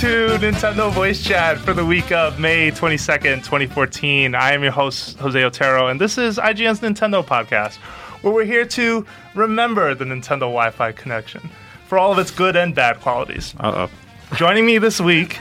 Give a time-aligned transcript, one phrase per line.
[0.00, 4.34] To Nintendo Voice Chat for the week of May 22nd, 2014.
[4.34, 7.76] I am your host, Jose Otero, and this is IGN's Nintendo podcast,
[8.22, 11.50] where we're here to remember the Nintendo Wi Fi connection
[11.86, 13.54] for all of its good and bad qualities.
[13.60, 14.36] Uh oh.
[14.36, 15.38] Joining me this week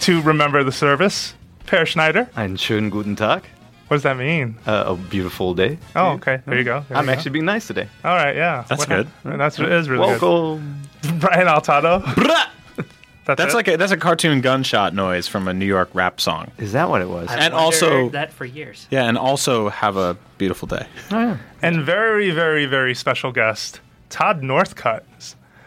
[0.00, 1.34] to remember the service,
[1.66, 2.28] Peer Schneider.
[2.36, 3.42] Einen schönen guten Tag.
[3.88, 4.56] What does that mean?
[4.64, 5.76] Uh, a beautiful day.
[5.96, 6.40] Oh, okay.
[6.46, 6.84] There you go.
[6.88, 7.12] There I'm you go.
[7.14, 7.88] actually being nice today.
[8.04, 8.64] All right, yeah.
[8.68, 9.06] That's What good.
[9.24, 10.82] hap- That's it is really Welcome.
[11.02, 11.20] good.
[11.20, 12.00] Brian Altano.
[13.24, 16.50] That's, That's like a that's a cartoon gunshot noise from a New York rap song.
[16.58, 17.28] Is that what it was?
[17.28, 18.88] I've And also- that for years.
[18.90, 20.86] Yeah, and also have a beautiful day.
[21.12, 21.36] Oh, yeah.
[21.62, 23.80] and very, very, very special guest,
[24.10, 25.02] Todd Northcutt.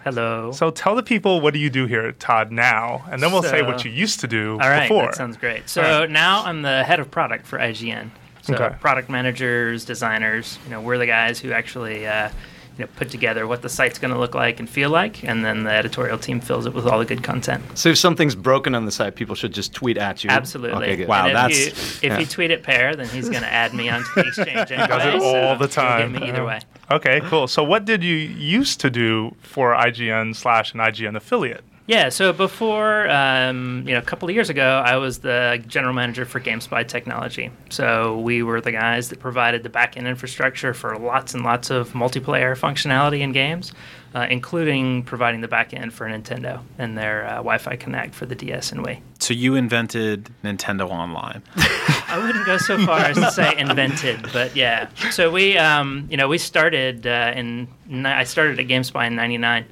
[0.04, 0.52] Hello.
[0.52, 3.42] So tell the people what do you do here at Todd now, and then we'll
[3.42, 5.06] say what you used to do all right, before.
[5.06, 5.68] that sounds great.
[5.70, 6.10] So All right.
[6.12, 8.10] now I'm the head of product for IGN.
[8.44, 8.76] So Okay.
[8.80, 12.30] product managers, designers, you know, we're the guys who actually uh,
[12.78, 15.46] you know, put together what the site's going to look like and feel like, and
[15.46, 17.64] then the editorial team fills it with all the good content.
[17.74, 20.30] So if something's broken on the site, people should just tweet at you.
[20.30, 20.84] Absolutely.
[20.84, 21.08] Okay, good.
[21.08, 22.20] Wow, if that's- you, if yeah.
[22.20, 24.88] you tweet at Peer, then he's going to add me onto the exchange anyway.
[24.88, 26.12] Does it so all the time.
[26.14, 26.60] Get me either way.
[26.92, 27.48] Okay, cool.
[27.48, 31.64] So what did you used to do for IGN slash an IGN affiliate?
[31.88, 35.94] Yeah, so before, um, you know, a couple of years ago, I was the general
[35.94, 37.52] manager for GameSpy Technology.
[37.70, 41.94] So we were the guys that provided the backend infrastructure for lots and lots of
[41.94, 43.72] multiplayer functionality in games,
[44.16, 48.72] uh, including providing the backend for Nintendo and their uh, Wi-Fi Connect for the DS
[48.72, 49.00] and Wii.
[49.20, 51.44] So you invented Nintendo Online.
[51.56, 54.90] I wouldn't go so far as to say invented, but yeah.
[55.12, 57.68] So we, um, you know, we started uh, in.
[58.06, 59.66] I started at GameSpy in '99.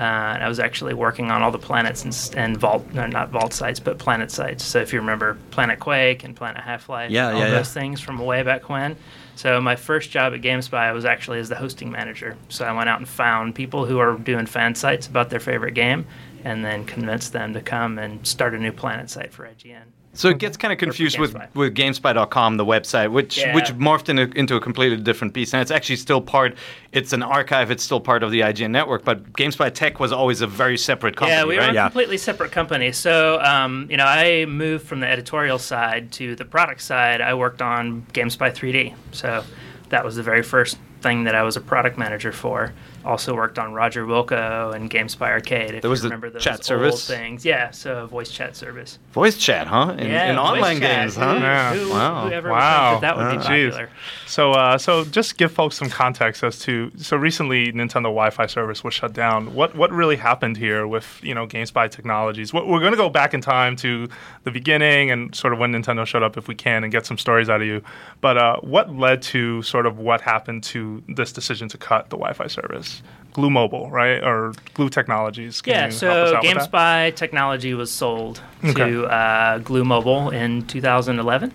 [0.00, 3.28] Uh, and I was actually working on all the planets and, and vault, no, not
[3.28, 4.64] vault sites, but planet sites.
[4.64, 7.50] So if you remember Planet Quake and Planet Half Life, Yeah, all yeah, yeah.
[7.50, 8.96] those things from way back when.
[9.36, 12.38] So my first job at GameSpy was actually as the hosting manager.
[12.48, 15.74] So I went out and found people who are doing fan sites about their favorite
[15.74, 16.06] game,
[16.44, 19.82] and then convinced them to come and start a new planet site for IGN.
[20.20, 23.54] So it gets kind of confused with, with GameSpy.com, the website, which Yeah.
[23.54, 26.58] which morphed into, into a completely different piece, And it's actually still part,
[26.92, 30.42] it's an archive, it's still part of the IGN network, but GameSpy Tech was always
[30.42, 31.74] a very separate company, yeah, we were right?
[31.74, 32.92] a completely separate company.
[32.92, 37.22] So, um, you know, I moved from the editorial side to the product side.
[37.22, 38.94] I worked on GameSpy 3D.
[39.12, 39.42] So
[39.88, 42.72] that was the very first thing that I was a product manager for.
[43.02, 45.76] Also worked on Roger Wilco and GameSpy Arcade.
[45.76, 47.06] If There was you the remember those chat service?
[47.06, 47.46] things.
[47.46, 48.98] Yeah, so voice chat service.
[49.12, 49.94] Voice chat, huh?
[49.96, 51.00] In, yeah, in voice online chat.
[51.00, 51.38] games, huh?
[51.40, 51.74] Yeah.
[51.74, 52.28] Who, Wow.
[52.28, 52.98] Whoever Wow.
[53.00, 53.70] that, that would be Uh, geez.
[53.72, 53.88] popular.
[54.26, 58.84] So, uh, so just give folks some context as to so recently Nintendo Wi-Fi service
[58.84, 59.54] was shut down.
[59.54, 62.52] What what really happened here with you know GameSpy Technologies?
[62.52, 64.08] What, we're going to go back in time to
[64.44, 67.16] the beginning and sort of when Nintendo showed up, if we can, and get some
[67.16, 67.82] stories out of you.
[68.20, 72.16] But uh, what led to sort of what happened to this decision to cut the
[72.16, 73.02] Wi-Fi service?
[73.32, 75.60] Glu Mobile, right, or Glu Technologies?
[75.60, 76.70] Can Yeah, so out with that?
[76.72, 78.90] GameSpy technology was sold Okay.
[78.90, 81.52] to uh, Glu Mobile in 2011.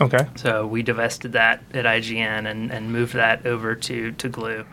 [0.00, 0.26] Okay.
[0.34, 4.64] So we divested that at IGN and, and moved that over to, to Glue.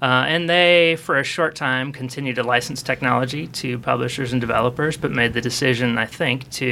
[0.00, 4.96] Uh, and they, for a short time, continued to license technology to publishers and developers,
[4.96, 6.66] but made the decision, I think, to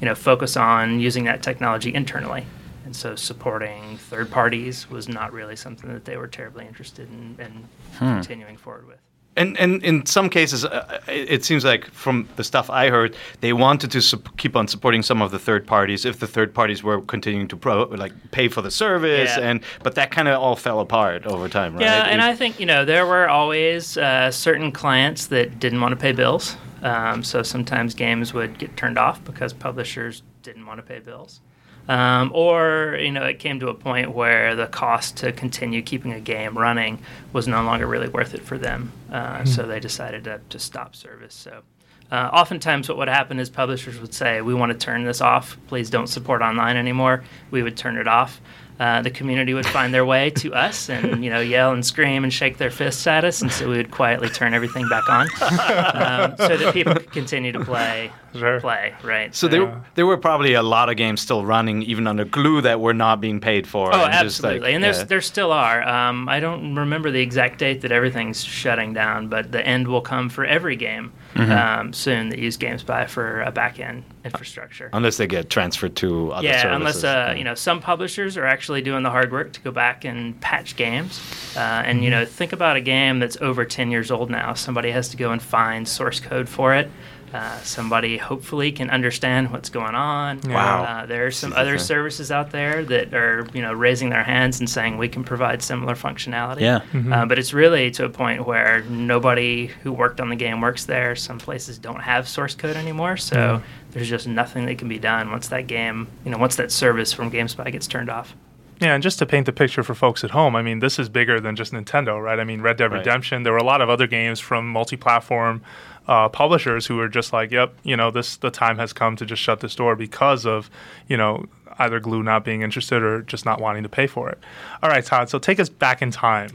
[0.00, 2.46] you know focus on using that technology internally.
[2.92, 7.36] And so supporting third parties was not really something that they were terribly interested in,
[7.40, 7.66] in
[7.98, 8.98] continuing forward with.
[9.34, 13.16] And and in some cases, uh, it it seems like from the stuff I heard,
[13.40, 16.52] they wanted to sup- keep on supporting some of the third parties if the third
[16.52, 19.48] parties were continuing to pro like pay for the service, Yeah.
[19.48, 21.80] and but that kind of all fell apart over time, right?
[21.82, 25.80] Yeah, and It- I think you know there were always uh, certain clients that didn't
[25.80, 26.56] want to pay bills.
[26.82, 31.40] Um, so sometimes games would get turned off because publishers didn't want to pay bills,
[31.88, 36.12] um, or you know it came to a point where the cost to continue keeping
[36.12, 37.02] a game running
[37.32, 38.92] was no longer really worth it for them.
[39.10, 41.34] Uh, So they decided to, to stop service.
[41.34, 41.62] So.
[42.10, 45.56] Uh, oftentimes, what would happen is publishers would say, "We want to turn this off.
[45.66, 48.38] Please don't support online anymore." We would turn it off.
[48.80, 52.24] Uh, the community would find their way to us and you know yell and scream
[52.24, 55.26] and shake their fists at us, and so we would quietly turn everything back on,
[55.42, 58.60] um, so that people could continue to play, Sure.
[58.60, 59.34] play, right?
[59.34, 62.80] so there there were probably a lot of games still running even under Glu that
[62.80, 63.94] were not being paid for.
[63.94, 65.04] Oh, and just, like, absolutely, and there's yeah.
[65.04, 65.86] there still are.
[65.86, 70.00] Um, I don't remember the exact date that everything's shutting down, but the end will
[70.00, 71.50] come for every game Mm-hmm.
[71.50, 74.90] um, soon that use GameSpy for a back end infrastructure.
[74.92, 76.76] unless they get transferred to other yeah, services.
[76.76, 77.38] unless uh, Yeah.
[77.38, 80.76] you know some publishers are actually doing the hard work to go back and patch
[80.76, 81.20] games,
[81.56, 84.52] uh, and you know think about a game that's over ten years old now.
[84.54, 86.90] Somebody has to go and find source code for it.
[87.32, 90.40] Uh, somebody hopefully can understand what's going on.
[90.42, 90.82] Wow.
[90.84, 94.60] Uh, there are some other services out there that are you know raising their hands
[94.60, 96.60] and saying we can provide similar functionality.
[96.60, 96.82] Yeah.
[97.12, 100.84] Uh, but it's really to a point where nobody who worked on the game works
[100.84, 101.16] there.
[101.16, 103.62] Some places don't have source code anymore, so
[103.92, 107.12] there's just nothing that can be done once that game, you know, once that service
[107.12, 108.34] from GameSpy gets turned off.
[108.80, 111.08] Yeah, and just to paint the picture for folks at home, I mean, this is
[111.08, 112.40] bigger than just Nintendo, right?
[112.40, 112.98] I mean, Red Dead Right.
[112.98, 113.44] Redemption.
[113.44, 115.62] There were a lot of other games from multi-platform
[116.08, 119.24] uh, publishers who are just like, "Yep, you know, this the time has come to
[119.26, 120.70] just shut this door because of,
[121.08, 121.46] you know,
[121.78, 124.38] either Glu not being interested or just not wanting to pay for it."
[124.82, 125.28] All right, Todd.
[125.30, 126.50] So take us back in time,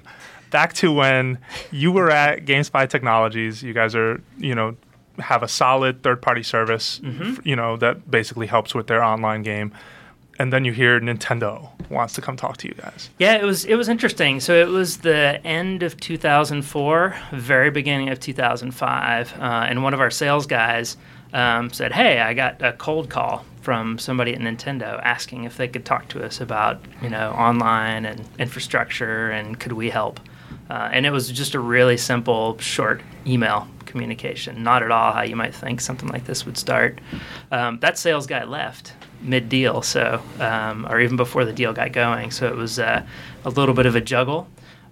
[0.51, 1.37] back to when
[1.71, 3.63] you were at GameSpy Technologies.
[3.63, 4.75] You guys are, you know,
[5.19, 9.71] have a solid third-party service, f- you know, that basically helps with their online game
[10.39, 13.09] and then you hear Nintendo wants to come talk to you guys.
[13.17, 14.39] Yeah, it was it was interesting.
[14.39, 19.99] So it was the end of 2004, very beginning of 2005, uh, and one of
[19.99, 20.97] our sales guys
[21.33, 25.67] um, said, "Hey, I got a cold call from somebody at Nintendo asking if they
[25.67, 30.19] could talk to us about you know online and infrastructure and could we help."
[30.69, 34.63] Uh, and it was just a really simple, short email communication.
[34.63, 36.99] Not at all how you might think something like this would start.
[37.51, 41.91] Um, that sales guy left mid deal, so um, or even before the deal got
[41.91, 42.31] going.
[42.31, 43.05] So it was uh,
[43.45, 44.47] a little bit of a juggle.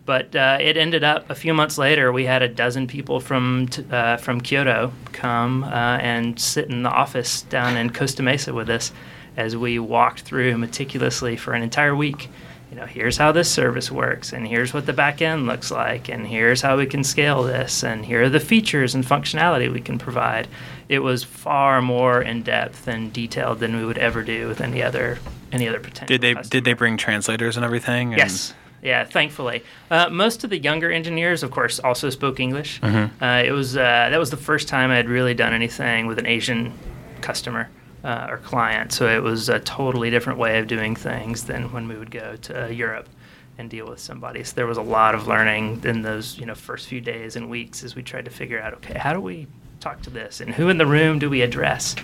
[0.06, 2.12] But uh, it ended up a few months later.
[2.12, 6.84] We had a dozen people from t- uh, from Kyoto come uh, and sit in
[6.84, 8.92] the office down in Costa Mesa with us
[9.36, 12.30] as we walked through meticulously for an entire week
[12.76, 16.10] you know, here's how this service works, and here's what the back end looks like,
[16.10, 19.80] and here's how we can scale this, and here are the features and functionality we
[19.80, 20.50] can provide.
[20.90, 24.84] It was far more in depth and detailed than we would ever do with any
[24.84, 25.20] other
[25.54, 26.08] any other potential.
[26.08, 26.50] Did they customer.
[26.52, 28.12] did they bring translators and everything?
[28.12, 28.54] And Yes.
[28.82, 29.64] Yeah, thankfully.
[29.90, 32.82] Uh, most of the younger engineers, of course, also spoke English.
[32.82, 33.24] Mm-hmm.
[33.24, 36.20] Uh, it was uh, that was the first time I had really done anything with
[36.20, 36.74] an Asian
[37.22, 37.70] customer
[38.06, 38.94] uh, or client.
[38.94, 42.36] So it was a totally different way of doing things than when we would go
[42.36, 43.10] to Europe
[43.58, 44.44] and deal with somebody.
[44.44, 47.50] So there was a lot of learning in those you know first few days and
[47.50, 49.48] weeks as we tried to figure out okay how do we
[49.86, 51.96] talk to this and who in the room do we address.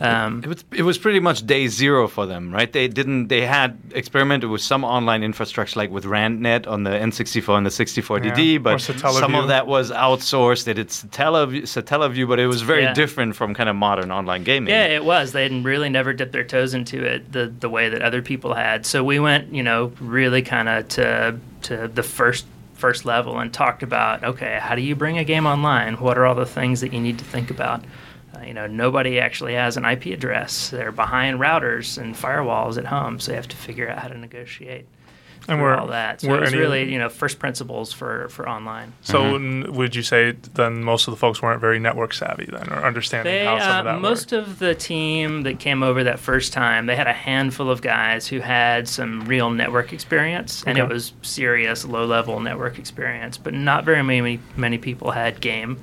[0.00, 2.70] Um, It was it was pretty much day zero for them, right?
[2.72, 7.56] They didn't they had experimented with some online infrastructure like with RandNet on the N64
[7.58, 10.64] and the 64DD, Yeah, but some of that was outsourced.
[10.64, 12.94] They did Satellaview, Satellaview but it was very Yeah.
[13.02, 14.70] different from kind of modern online gaming.
[14.74, 15.30] Yeah, it was.
[15.30, 18.54] They had really never dipped their toes into it the the way that other people
[18.54, 18.84] had.
[18.84, 21.36] So we went, you know, really kind of to
[21.68, 22.44] to the first
[22.82, 25.94] first level and talked about okay, how do you bring a game online?
[25.98, 27.84] What are all the things that you need to think about?
[28.34, 30.70] Uh, you know, nobody actually has an IP address.
[30.70, 34.18] They're behind routers and firewalls at home, so you have to figure out how to
[34.18, 34.86] negotiate
[35.48, 36.20] And through were- all that.
[36.20, 38.92] So were it really, you know, first principles for for online.
[39.02, 42.68] So n- would you say then most of the folks weren't very network savvy then,
[42.70, 44.48] or understanding They, how some uh, of that most worked?
[44.48, 48.26] of the team that came over that first time, they had a handful of guys
[48.28, 53.36] who had some real network experience, and it was serious low-level network experience.
[53.38, 55.78] But not very many many people had game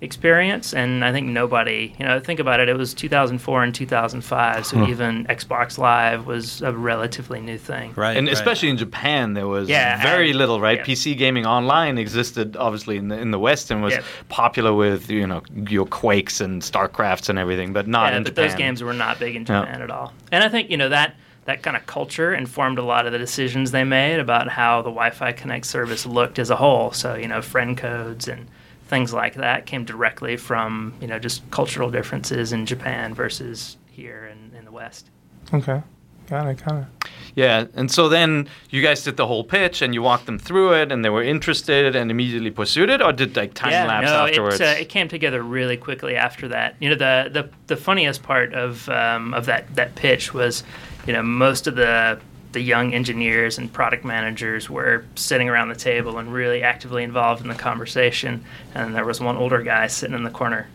[0.00, 2.68] experience, and I think nobody, you know, think about it.
[2.68, 7.92] It was 2004 and 2005, so even Xbox Live was a relatively new thing.
[7.96, 8.16] Right.
[8.16, 8.32] and right.
[8.32, 10.78] especially in Japan, there was Yeah, very and- little, right?
[10.78, 10.84] yeah.
[10.84, 14.02] PC gaming online existed obviously in the in the West and was Yeah.
[14.28, 18.30] popular with you know your Quakes and Starcrafts and everything, but not yeah, in but
[18.34, 18.48] Japan.
[18.48, 19.60] those games were not big in Yeah.
[19.62, 20.12] Japan at all.
[20.30, 21.14] And I think you know that
[21.46, 24.90] that kind of culture informed a lot of the decisions they made about how the
[24.90, 26.92] Wi-Fi Connect service looked as a whole.
[26.92, 28.46] So you know, friend codes and
[28.88, 34.26] things like that came directly from you know just cultural differences in Japan versus here
[34.32, 35.10] in, in the West.
[35.52, 35.82] Okay,
[36.26, 36.86] got it, got it.
[37.34, 40.74] Yeah, and so then you guys did the whole pitch and you walked them through
[40.74, 44.06] it, and they were interested and immediately pursued it, or did like time yeah, lapse
[44.06, 44.60] no, afterwards?
[44.60, 46.74] It, uh, it came together really quickly after that.
[46.80, 50.64] You know, the the, the funniest part of um, of that that pitch was,
[51.06, 52.18] you know, most of the
[52.52, 57.42] the young engineers and product managers were sitting around the table and really actively involved
[57.42, 60.68] in the conversation, and there was one older guy sitting in the corner.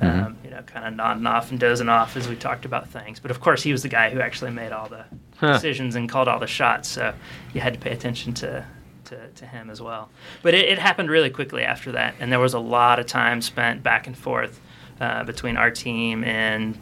[0.00, 3.18] Um, you know, kind of nodding off and dozing off as we talked about things.
[3.18, 5.04] But of course, he was the guy who actually made all the
[5.38, 5.52] Huh.
[5.54, 6.88] decisions and called all the shots.
[6.88, 7.14] So
[7.54, 8.64] you had to pay attention to
[9.06, 10.10] to, to him as well.
[10.42, 13.40] But it, it happened really quickly after that, and there was a lot of time
[13.42, 14.60] spent back and forth
[15.00, 16.78] uh, between our team in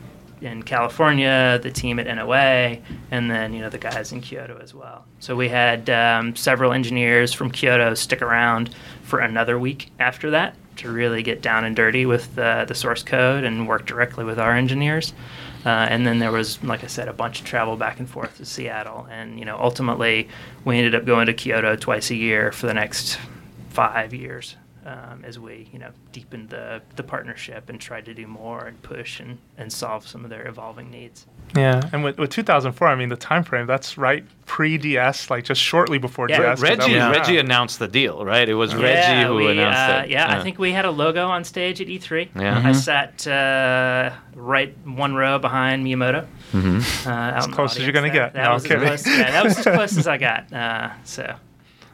[0.46, 2.78] in California, the team at NOA,
[3.10, 5.04] and then you know the guys in Kyoto as well.
[5.18, 10.54] So we had um, several engineers from Kyoto stick around for another week after that
[10.76, 14.38] to really get down and dirty with uh, the source code and work directly with
[14.38, 15.14] our engineers.
[15.64, 18.36] Uh, and then there was, like I said, a bunch of travel back and forth
[18.36, 19.08] to Seattle.
[19.10, 20.28] And, you know, ultimately
[20.64, 23.18] we ended up going to Kyoto twice a year for the next
[23.70, 28.26] five years um, as we, you know, deepened the, the partnership and tried to do
[28.28, 31.26] more and push and, and solve some of their evolving needs.
[31.56, 35.42] Yeah, and with, with 2004, I mean the time frame that's right pre DS, like
[35.44, 36.38] just shortly before Yeah.
[36.38, 36.60] DS.
[36.60, 38.48] 'cause that Reggie, was- Reggie announced the deal, right?
[38.48, 40.10] It was Reggie who we, announced uh, it.
[40.10, 42.28] Yeah, I think we had a logo on stage at E3.
[42.40, 42.62] Yeah.
[42.64, 46.26] I sat uh, right one row behind Miyamoto.
[46.52, 47.08] Mm-hmm.
[47.08, 48.32] Uh, out in the close as you're gonna audience.
[48.32, 48.34] get.
[48.34, 50.52] That, No, was as close, yeah, that was as close as I got.
[50.52, 51.34] Uh, so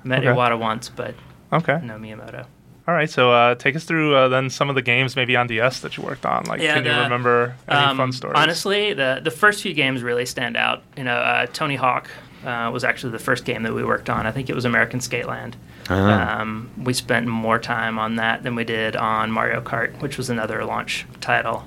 [0.05, 0.29] met Okay.
[0.29, 1.15] Iwata once, but
[1.53, 2.47] Okay, no Miyamoto.
[2.93, 3.11] All right.
[3.11, 5.97] So uh, take us through uh, then some of the games maybe on DS that
[5.97, 6.45] you worked on.
[6.45, 8.37] Like, Yeah, can you remember any Um, fun stories?
[8.37, 10.83] Honestly, the the first few games really stand out.
[10.97, 12.09] You know, uh, Tony Hawk
[12.47, 14.27] uh, was actually the first game that we worked on.
[14.27, 15.55] I think it was American Skateland.
[15.89, 20.31] Um, we spent more time on that than we did on Mario Kart, which was
[20.31, 21.65] another launch title.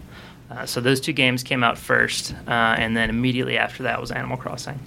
[0.50, 4.12] Uh, so those two games came out first, uh, and then immediately after that was
[4.12, 4.80] Animal Crossing.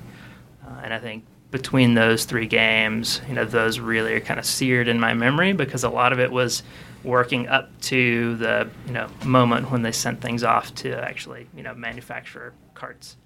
[0.64, 4.44] Uh, and I think between those three games, you know, those really are kind of
[4.46, 6.62] seared in my memory because a lot of it was
[7.04, 11.62] working up to the you know moment when they sent things off to actually you
[11.62, 13.16] know manufacture carts.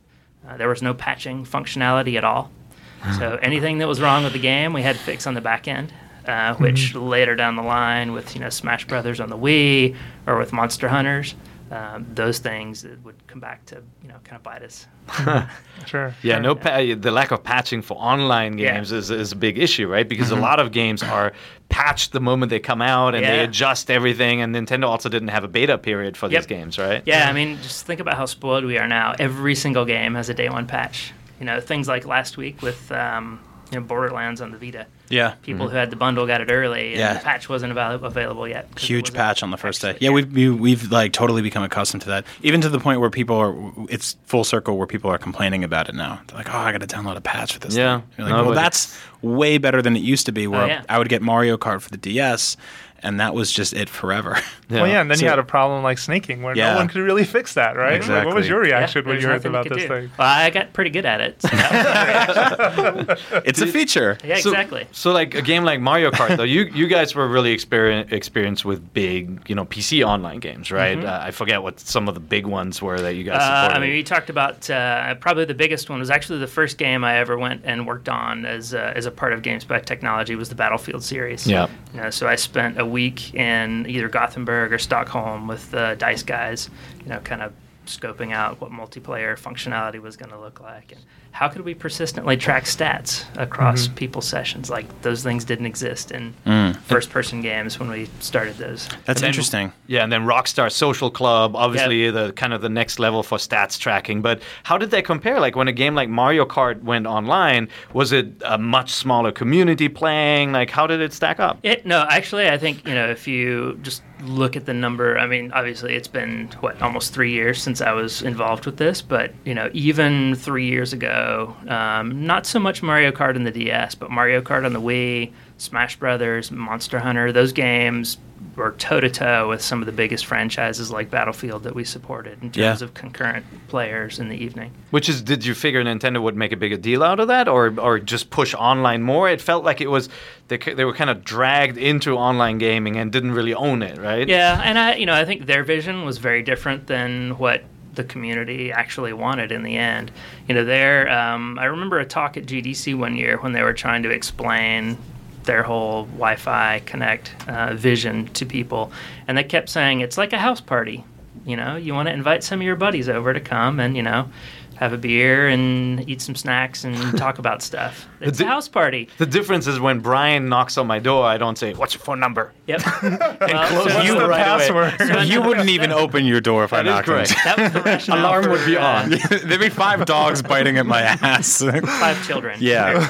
[0.46, 2.50] Uh, there was no patching functionality at all.
[3.18, 5.66] So anything that was wrong with the game, we had to fix on the back
[5.66, 5.92] end.
[6.24, 9.96] uh, which later down the line with you know Smash Brothers on the Wii
[10.28, 11.34] or with Monster Hunters,
[11.72, 14.86] um, those things that would come back to you know kind of bite us.
[15.86, 16.14] Sure.
[16.22, 18.74] Yeah, no, pa- the lack of patching for online Yeah.
[18.74, 20.08] games is, is a big issue, right?
[20.08, 21.32] Because a lot of games are
[21.70, 24.40] patched the moment they come out and they adjust everything.
[24.42, 27.02] And Nintendo also didn't have a beta period for these games, right?
[27.04, 29.14] Yeah, I mean, just think about how spoiled we are now.
[29.18, 31.12] Every single game has a day one patch.
[31.40, 33.40] You know, things like last week with um,
[33.72, 34.86] you know Borderlands on the Vita.
[35.12, 35.34] Yeah.
[35.42, 37.12] People who had the bundle got it early, and Yeah.
[37.14, 38.66] the patch wasn't avail- available yet.
[38.78, 39.90] Huge patch on the first day.
[39.90, 42.24] actually- Yeah, we've we, we've like totally become accustomed to that.
[42.42, 43.54] Even to the point where people are,
[43.90, 46.20] it's full circle where people are complaining about it now.
[46.26, 47.76] They're like, oh, I got to download a patch for this.
[47.76, 47.98] Yeah.
[47.98, 48.06] thing.
[48.18, 50.46] You're like, No, well, that's way better than it used to be.
[50.46, 50.82] Where Oh, yeah.
[50.88, 52.56] I would get Mario Kart for the DS,
[53.02, 54.38] and that was just it forever.
[54.72, 56.72] Well, yeah, and then So- you had a problem like snaking where Yeah.
[56.72, 58.00] no one could really fix that, right?
[58.00, 58.48] Like, what was Exactly.
[58.48, 59.88] your Yeah, reaction when you heard about could this do.
[59.88, 60.10] thing?
[60.18, 61.42] Well, I got pretty good at it.
[61.42, 61.48] so
[63.44, 64.16] it's a feature.
[64.24, 64.86] yeah, So- exactly.
[64.92, 68.64] So, like a game like Mario Kart, though, you you guys were really experien experienced
[68.64, 71.02] with big, you know, PC online games, right?
[71.04, 73.74] Uh, I forget what some of the big ones were that you guys Uh.
[73.74, 77.04] I mean, we talked about uh, probably the biggest one was actually the first game
[77.04, 80.48] I ever went and worked on as uh, as a part of GameSpy Technology was
[80.48, 81.46] the Battlefield series.
[81.46, 81.68] Yeah.
[81.94, 86.22] You know, so I spent a week in either Gothenburg or Stockholm with the Dice
[86.22, 86.70] guys.
[87.02, 87.52] You know, kind of
[87.86, 91.00] scoping out what multiplayer functionality was going to look like and
[91.32, 93.94] how could we persistently track stats across mm-hmm.
[93.94, 94.70] people's sessions.
[94.70, 96.76] Like those things didn't exist in mm.
[96.76, 98.88] first-person games when we started those.
[99.06, 99.72] That's then- interesting.
[99.86, 103.78] Yeah, and then Rockstar Social Club, obviously the kind of the next level for stats
[103.78, 104.22] tracking.
[104.22, 105.40] But how did they compare?
[105.40, 109.88] Like when a game like Mario Kart went online, was it a much smaller community
[109.88, 110.52] playing?
[110.52, 111.58] Like how did it stack up?
[111.62, 115.18] It no, actually, I think you know if you just look at the number.
[115.18, 119.02] I mean, obviously, it's been what almost three years since I was involved with this,
[119.02, 123.50] but you know, even three years ago, um, not so much Mario Kart on the
[123.50, 127.32] DS, but Mario Kart on the Wii, Smash Brothers, Monster Hunter.
[127.32, 128.18] Those games
[128.56, 132.34] were toe to toe with some of the biggest franchises like Battlefield that we supported
[132.42, 132.84] in terms Yeah.
[132.84, 134.72] of concurrent players in the evening.
[134.90, 137.72] Which is, did you figure Nintendo would make a bigger deal out of that, or
[137.78, 139.28] or just push online more?
[139.30, 140.08] It felt like it was
[140.48, 144.28] they they were kind of dragged into online gaming and didn't really own it, right?
[144.28, 148.04] Yeah, and I, you know, I think their vision was very different than what the
[148.04, 150.10] community actually wanted in the end.
[150.48, 153.74] You know, there, um, I remember a talk at GDC one year when they were
[153.74, 154.96] trying to explain
[155.44, 158.92] their whole Wi-Fi Connect uh, vision to people,
[159.28, 161.04] and they kept saying it's like a house party.
[161.46, 164.02] You know, you want to invite some of your buddies over to come and you
[164.02, 164.28] know.
[164.76, 168.08] Have a beer and eat some snacks and talk about stuff.
[168.20, 169.08] It's a house party.
[169.18, 172.18] The difference is when Brian knocks on my door, I don't say, "What's your phone
[172.18, 172.80] number?" Yep.
[172.82, 174.90] close Well, the so- What's the right away.
[174.90, 175.28] password?
[175.28, 177.34] you wouldn't even open your door if I knocked on correct.
[177.44, 179.10] That was the rationale Alarm for, would be uh, on.
[179.10, 181.62] There'd be five dogs biting at my ass.
[181.62, 182.58] Five children.
[182.60, 183.08] Yeah.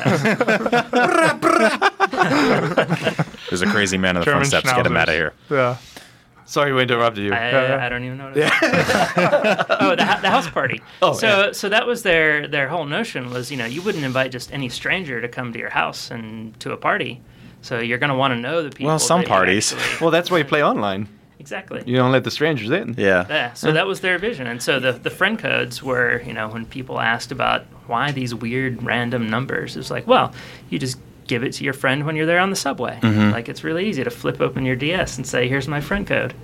[3.49, 4.73] There's a crazy man in the German front steps.
[4.77, 5.33] Get him out of here.
[5.51, 5.77] Yeah.
[6.45, 7.33] Sorry, we interrupted you.
[7.33, 8.51] I, I don't even know what it is.
[8.63, 10.81] oh, the, the house party.
[11.03, 14.31] Oh, so so that was their their whole notion was you know you wouldn't invite
[14.33, 17.21] just any stranger to come to your house and to a party.
[17.63, 18.87] So you're going to want to know the people.
[18.87, 19.73] Well, some parties.
[19.73, 21.09] actually- well, that's why you play online.
[21.39, 21.83] exactly.
[21.87, 22.95] You don't let the strangers in.
[22.99, 23.25] Yeah.
[23.29, 26.49] Yeah, so that was their vision, and so the the friend codes were, you know,
[26.49, 30.33] when people asked about why these weird random numbers, it's like, well,
[30.71, 32.99] you just give it to your friend when you're there on the subway.
[33.03, 33.31] Mm-hmm.
[33.31, 36.35] Like it's really easy to flip open your DS and say, "Here's my friend code."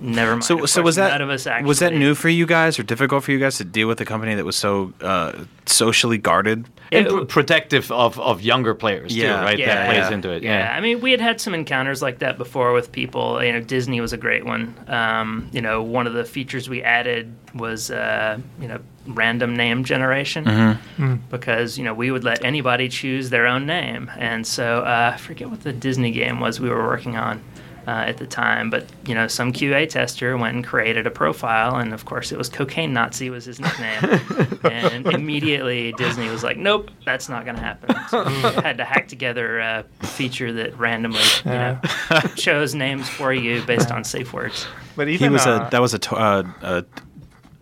[0.00, 0.44] Never mind.
[0.44, 2.78] So, of so was that none of us actually, was that new for you guys,
[2.78, 6.18] or difficult for you guys to deal with a company that was so uh, socially
[6.18, 6.66] guarded?
[6.92, 9.36] And It- pr- protective of, of younger players Yeah.
[9.38, 9.58] too, right?
[9.58, 10.14] Yeah, that plays yeah.
[10.14, 10.42] into it.
[10.42, 10.58] Yeah.
[10.58, 10.76] Yeah.
[10.76, 13.42] I mean, we had had some encounters like that before with people.
[13.44, 14.74] You know, Disney was a great one.
[14.88, 19.82] Um, you know, one of the features we added was, uh, you know, random name
[19.84, 21.14] generation Mm-hmm.
[21.30, 24.10] because, you know, we would let anybody choose their own name.
[24.18, 27.42] And so uh, I forget what the Disney game was we were working on.
[27.86, 31.76] Uh, at the time, but you know, some QA tester went and created a profile,
[31.76, 34.20] and of course, it was Cocaine Nazi was his nickname,
[34.64, 38.84] and immediately Disney was like, "Nope, that's not going to happen." So we had to
[38.84, 41.80] hack together a feature that randomly, you know,
[42.36, 44.66] chose names for you based on safe words.
[44.94, 46.84] But He even was uh, a that was a, to- uh, a,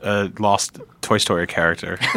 [0.02, 1.96] a lost Toy Story character.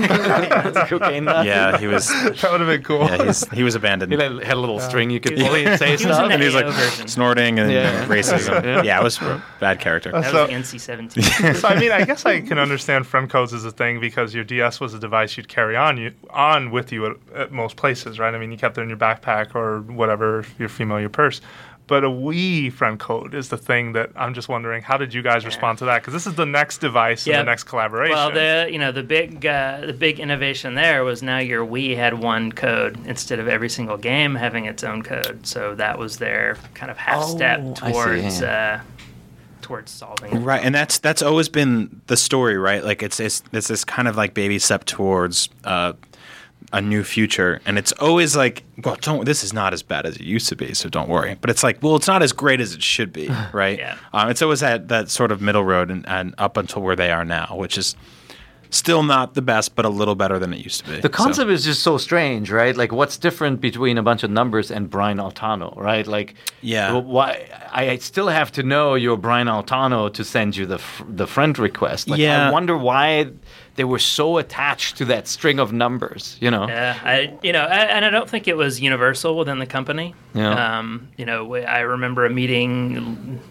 [0.87, 1.45] Cocaine nut.
[1.45, 2.07] yeah, he was.
[2.41, 2.99] that would have been cool.
[3.05, 4.11] Yeah, he's, he was abandoned.
[4.11, 6.31] He had had a little string you could pull and say He was in stuff.
[6.31, 7.07] and he was like version.
[7.07, 8.05] snorting and Yeah.
[8.07, 8.63] racism.
[8.63, 8.83] Yeah.
[8.83, 8.99] Yeah.
[8.99, 10.13] it was a bad character.
[10.15, 11.55] Uh, that So- was NC-17.
[11.55, 14.43] so I mean, I guess I can understand friend codes as a thing because your
[14.43, 18.19] DS was a device you'd carry on you on with you at, at most places,
[18.19, 18.33] right?
[18.33, 21.41] I mean, you kept it in your backpack or whatever, your female, your purse.
[21.87, 24.81] But a Wii friend code is the thing that I'm just wondering.
[24.81, 26.01] How did you guys respond to that?
[26.01, 27.39] Because this is the next device Yeah.
[27.39, 28.15] and the next collaboration.
[28.15, 31.97] Well, the you know the big uh, the big innovation there was now your Wii
[31.97, 35.45] had one code instead of every single game having its own code.
[35.45, 38.79] So that was their kind of half step Oh, I see, towards uh,
[39.61, 40.33] towards solving.
[40.33, 40.39] it.
[40.39, 42.83] Right, and that's that's always been the story, right?
[42.85, 45.93] Like it's it's, it's this kind of like baby step towards uh,
[46.73, 49.25] a new future, and it's always like, well, don't.
[49.25, 51.35] This is not as bad as it used to be, so don't worry.
[51.41, 53.77] But it's like, well, it's not as great as it should be, right?
[53.77, 53.97] Yeah.
[54.13, 57.11] Um, it's always that that sort of middle road, and, and up until where they
[57.11, 57.95] are now, which is
[58.73, 60.95] still not the best, but a little better than it used to be.
[60.95, 62.73] The So- concept is just so strange, right?
[62.77, 66.07] Like, what's different between a bunch of numbers and Brian Altano, right?
[66.07, 66.93] Like, Yeah.
[66.93, 67.49] Why?
[67.69, 72.07] I still have to know you're Brian Altano to send you the the friend request.
[72.07, 72.47] Like, Yeah.
[72.47, 73.27] I wonder why
[73.81, 76.37] they were so attached to that string of numbers.
[76.39, 76.67] You know?
[76.67, 80.13] Yeah, I you know, I, and I don't think it was universal within the company.
[80.35, 80.77] Yeah.
[80.77, 83.41] Um, you know, I remember a meeting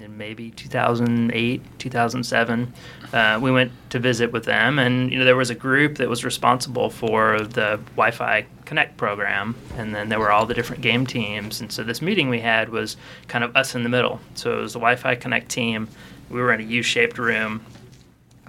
[0.00, 2.72] in maybe 2008, 2007.
[3.12, 6.08] Uh, we went to visit with them, and you know, there was a group that
[6.08, 11.04] was responsible for the Wi-Fi Connect program, and then there were all the different game
[11.04, 11.60] teams.
[11.60, 14.20] And so this meeting we had was kind of us in the middle.
[14.36, 15.88] So it was the Wi-Fi Connect team.
[16.28, 17.64] We were in a U-shaped room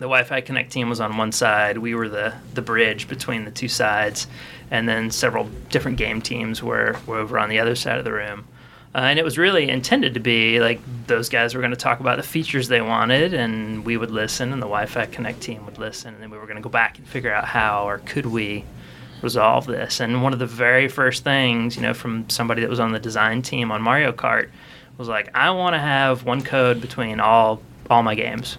[0.01, 1.77] the Wi-Fi Connect team was on one side.
[1.77, 4.25] We were the the bridge between the two sides,
[4.71, 8.11] and then several different game teams were were over on the other side of the
[8.11, 8.45] room.
[8.95, 11.99] Uh, and it was really intended to be like those guys were going to talk
[11.99, 15.77] about the features they wanted, and we would listen, and the Wi-Fi Connect team would
[15.77, 18.25] listen, and then we were going to go back and figure out how or could
[18.25, 18.65] we
[19.21, 19.99] resolve this.
[19.99, 22.99] And one of the very first things, you know, from somebody that was on the
[22.99, 24.49] design team on Mario Kart
[24.97, 28.57] was like, I want to have one code between all all my games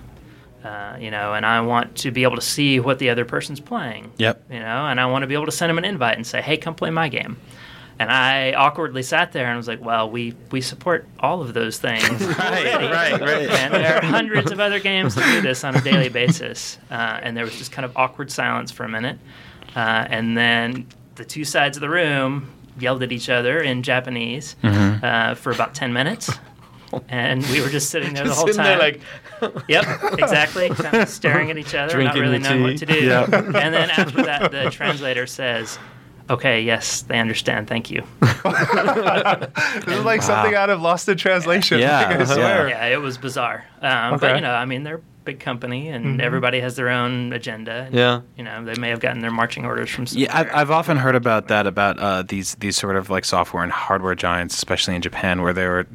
[0.64, 3.60] uh, you know, and I want to be able to see what the other person's
[3.60, 4.12] playing.
[4.18, 4.44] Yep.
[4.50, 6.40] You know, and I want to be able to send them an invite and say,
[6.42, 7.36] "Hey, come play my game."
[7.98, 11.78] And I awkwardly sat there and was like, "Well, we we support all of those
[11.78, 12.40] things, Right,
[12.90, 13.50] right, right.
[13.50, 17.20] and there are hundreds of other games that do this on a daily basis." Uh,
[17.22, 19.18] and there was just kind of awkward silence for a minute,
[19.76, 24.56] uh, and then the two sides of the room yelled at each other in Japanese
[24.62, 25.04] Mm-hmm.
[25.04, 26.30] uh, for about ten minutes.
[27.08, 28.78] And we were just sitting there the whole sitting time.
[28.78, 29.00] there like,
[29.68, 30.68] Yep, exactly.
[30.74, 33.10] Kind of staring at each other, Drinking not really knowing what to do.
[33.10, 35.78] And then after that, the translator says,
[36.30, 37.66] "Okay, yes, they understand.
[37.68, 41.80] Thank you." this is like something out of Lost in Translation.
[41.80, 42.68] Yeah, I swear.
[42.68, 43.64] Yeah, it was bizarre.
[43.80, 47.32] Um, But you know, I mean, they're a big company, and everybody has their own
[47.32, 47.84] agenda.
[47.86, 48.20] and, Yeah.
[48.36, 50.06] You know, they may have gotten their marching orders from.
[50.10, 50.50] Yeah, I've.
[50.54, 54.14] I've often heard about that about uh, these these sort of like software and hardware
[54.14, 55.86] giants, especially in Japan, where they were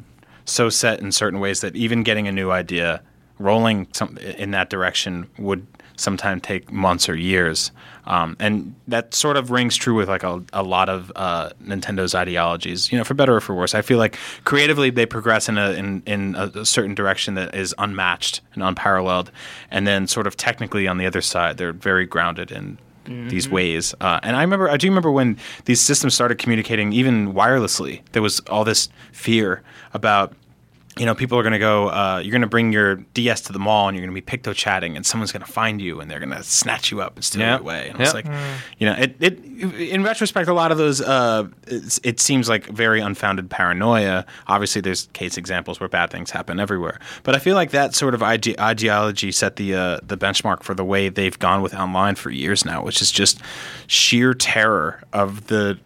[0.48, 3.02] so set in certain ways that even getting a new idea,
[3.38, 7.72] rolling some in that direction would sometimes take months or years.
[8.06, 12.14] Um, and that sort of rings true with like a, a lot of uh, Nintendo's
[12.14, 13.74] ideologies, you know, for better or for worse.
[13.74, 17.54] I feel like creatively they progress in a in, in a, a certain direction that
[17.54, 19.30] is unmatched and unparalleled,
[19.70, 22.78] and then sort of technically on the other side, they're very grounded in
[23.30, 23.94] these ways.
[24.02, 28.02] Uh, and I remember, I do remember when these systems started communicating even wirelessly.
[28.12, 30.34] There was all this fear about.
[30.98, 31.88] You know, people are going to go.
[31.88, 34.38] Uh, you're going to bring your DS to the mall, and you're going to be
[34.38, 37.14] picto chatting, and someone's going to find you, and they're going to snatch you up
[37.16, 37.54] and steal Yeah.
[37.56, 37.88] you away.
[37.88, 38.14] And it's Yeah.
[38.14, 38.26] like,
[38.78, 39.44] you know, it, it.
[39.44, 44.24] In retrospect, a lot of those, uh, it's, it seems like very unfounded paranoia.
[44.46, 48.14] Obviously, there's case examples where bad things happen everywhere, but I feel like that sort
[48.14, 52.14] of ide- ideology set the uh, the benchmark for the way they've gone with online
[52.16, 53.40] for years now, which is just
[53.86, 55.78] sheer terror of the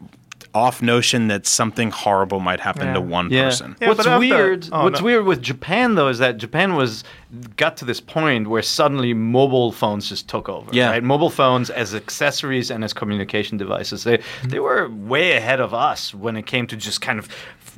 [0.55, 2.95] off notion that something horrible might happen Yeah.
[2.95, 3.45] to one Yeah.
[3.45, 3.77] person.
[3.81, 4.69] Yeah, what's but weird?
[4.73, 5.05] oh, what's no.
[5.07, 7.05] weird with Japan though is that Japan was
[7.57, 10.69] got to this point where suddenly mobile phones just took over.
[10.73, 10.91] Yeah.
[10.91, 11.03] right?
[11.03, 14.05] mobile phones as accessories and as communication devices.
[14.05, 17.29] They they were way ahead of us when it came to just kind of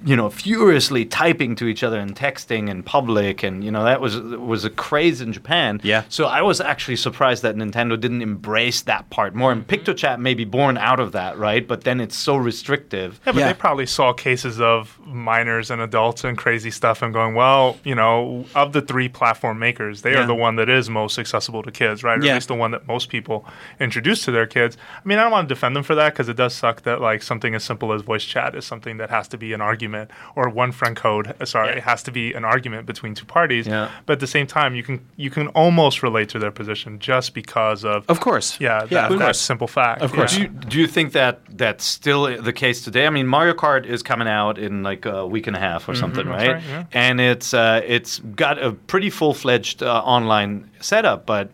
[0.04, 4.00] you know furiously typing to each other and texting in public, and you know that
[4.00, 5.80] was was a craze in Japan.
[5.82, 6.04] Yeah.
[6.08, 9.52] So I was actually surprised that Nintendo didn't embrace that part more.
[9.52, 9.90] And mm-hmm.
[9.90, 11.66] PictoChat may be born out of that, right?
[11.66, 13.20] But then it's so restrictive.
[13.26, 13.48] Yeah, but Yeah.
[13.48, 17.94] they probably saw cases of minors and adults and crazy stuff and going, well, you
[17.94, 20.24] know, of the three platform makers, they Yeah.
[20.24, 22.18] are the one that is most accessible to kids, right?
[22.18, 22.32] Or Yeah.
[22.32, 23.46] at least the one that most people
[23.78, 24.76] introduce to their kids.
[24.96, 27.00] I mean, I don't want to defend them for that because it does suck that
[27.00, 29.83] like something as simple as voice chat is something that has to be an argument
[30.36, 31.34] or one friend code.
[31.40, 31.76] uh, Sorry, Yeah.
[31.78, 33.66] it has to be an argument between two parties.
[33.66, 33.88] Yeah.
[34.06, 37.34] But at the same time, you can you can almost relate to their position just
[37.34, 38.58] because of Of course.
[38.60, 39.40] yeah, Yeah, that, of that course.
[39.40, 40.02] simple fact.
[40.02, 40.34] Of course.
[40.36, 43.06] Do you, do you think that that's still the case today?
[43.06, 45.94] I mean, Mario Kart is coming out in like a week and a half or
[45.94, 46.52] something, right?
[46.54, 46.84] right, yeah.
[46.92, 51.48] And it's uh, it's got a pretty full fledged uh, online setup, but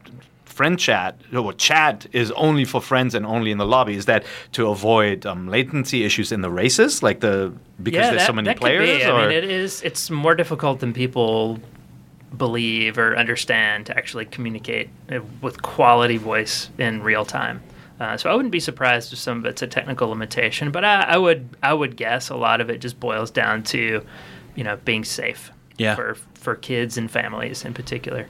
[0.60, 3.94] friend chat or chat is only for friends and only in the lobby.
[4.02, 8.22] Is that to avoid um, latency issues in the races, like the because yeah, there's
[8.22, 8.98] that, so many that could players?
[8.98, 9.04] be.
[9.10, 9.14] or?
[9.14, 9.80] I mean, it is.
[9.88, 11.58] It's more difficult than people
[12.36, 17.62] believe or understand to actually communicate uh, with quality voice in real time.
[17.98, 21.02] Uh, so I wouldn't be surprised if some of it's a technical limitation, but I,
[21.02, 24.04] I would I would guess a lot of it just boils down to,
[24.56, 25.94] you know, being safe Yeah.
[25.96, 28.26] for for kids and families in particular.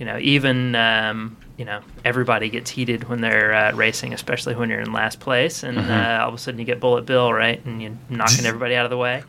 [0.00, 4.70] You know, even um, you know everybody gets heated when they're uh, racing, especially when
[4.70, 7.64] you're in last place, and uh, all of a sudden you get Bullet Bill right,
[7.64, 9.22] and you're knocking everybody out of the way.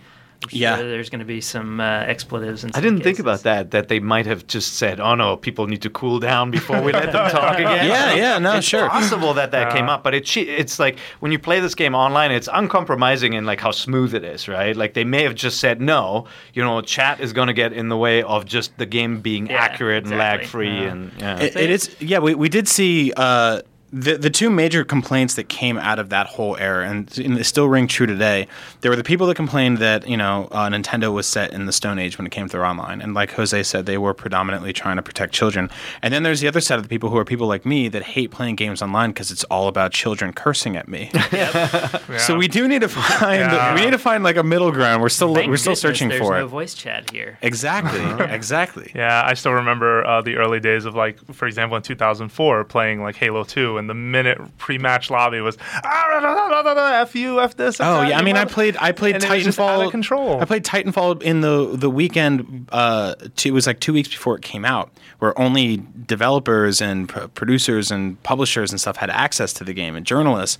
[0.44, 0.76] I'm sure Yeah.
[0.78, 2.64] there's going to be some uh, expletives.
[2.64, 3.72] In I didn't think about that.
[3.72, 6.92] That they might have just said, "Oh no, people need to cool down before we
[6.92, 8.88] let them talk again." Yeah, yeah, no, it's sure.
[8.90, 12.32] possible that that came up, but it it's like when you play this game online,
[12.32, 14.76] it's uncompromising in like how smooth it is, right?
[14.76, 17.90] Like they may have just said, "No, you know, chat is going to get in
[17.90, 20.44] the way of just the game being Yeah, accurate and exactly.
[20.46, 21.40] lag free." And yeah.
[21.40, 22.20] It, it is, yeah.
[22.20, 23.62] We, we did see uh,
[23.96, 27.44] the the two major complaints that came out of that whole era, and, and they
[27.44, 28.46] still ring true today.
[28.82, 31.72] There were the people that complained that you know uh, Nintendo was set in the
[31.72, 34.74] Stone Age when it came to their online, and like Jose said, they were predominantly
[34.74, 35.70] trying to protect children.
[36.02, 38.04] And then there's the other side of the people who are people like me that
[38.04, 41.10] hate playing games online because it's all about children cursing at me.
[42.18, 43.74] So we do need to find Yeah.
[43.76, 45.02] we need to find like a middle ground.
[45.02, 46.48] We're still Thank we're still goodness searching there's for no it.
[46.48, 47.38] voice chat here.
[47.42, 48.02] Exactly,
[48.34, 48.92] exactly.
[48.96, 53.02] Yeah, I still remember uh, the early days of like, for example, in 2004, playing
[53.02, 57.80] like Halo 2, and the minute pre-match lobby was "Ah, f you, f this.
[57.80, 59.92] Oh yeah, I mean, I played I played And it was just out Titanfall.
[59.92, 60.42] control.
[60.42, 62.68] I played Titanfall in the the weekend.
[62.72, 67.10] Uh, two, it was like two weeks before it came out, where only developers and
[67.10, 70.58] p- producers and publishers and stuff had access to the game and journalists.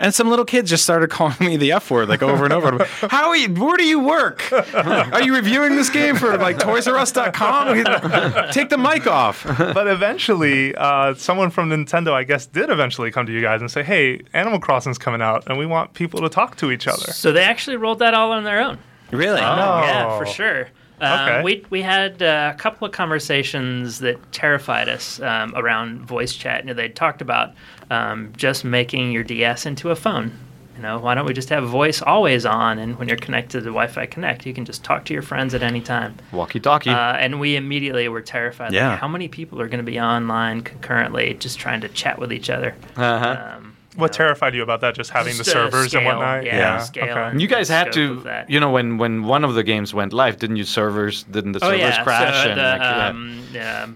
[0.00, 2.84] And some little kids just started calling me the F word like over and over.
[3.08, 3.48] How are you?
[3.54, 4.50] Where do you work?
[4.52, 8.50] Are you reviewing this game for like ToysRUs.com?
[8.52, 9.44] Take the mic off.
[9.46, 13.70] but eventually, uh, someone from Nintendo, I guess, did eventually come to you guys and
[13.70, 17.12] say, "Hey, Animal Crossing's coming out, and we want people to talk to each other."
[17.12, 18.78] So they actually rolled that all on their own.
[19.10, 19.40] Really?
[19.40, 19.82] Oh.
[19.82, 20.68] Yeah, for sure.
[21.00, 21.42] Um, Okay.
[21.42, 26.62] We we had uh, a couple of conversations that terrified us um, around voice chat.
[26.62, 27.52] You know, they talked about
[27.90, 30.32] um, just making your DS into a phone.
[30.76, 33.66] You know, why don't we just have voice always on, and when you're connected to
[33.66, 36.16] Wi-Fi Connect, you can just talk to your friends at any time.
[36.32, 36.90] Walkie-talkie.
[36.90, 38.66] Uh, and we immediately were terrified.
[38.66, 38.96] like, Yeah.
[38.96, 42.50] how many people are going to be online concurrently, just trying to chat with each
[42.50, 42.74] other?
[42.96, 43.54] uh-huh.
[43.58, 44.96] Um, What terrified you about that?
[44.96, 46.44] Just having the Just, uh, servers and whatnot.
[46.44, 47.04] yeah, scale.
[47.04, 47.12] Okay.
[47.30, 50.36] And you guys had to, you know, when when one of the games went live,
[50.40, 51.22] didn't you servers?
[51.30, 52.42] Didn't the Oh servers yeah, crash?
[52.42, 53.08] so and, the, like, yeah.
[53.08, 53.86] um, yeah,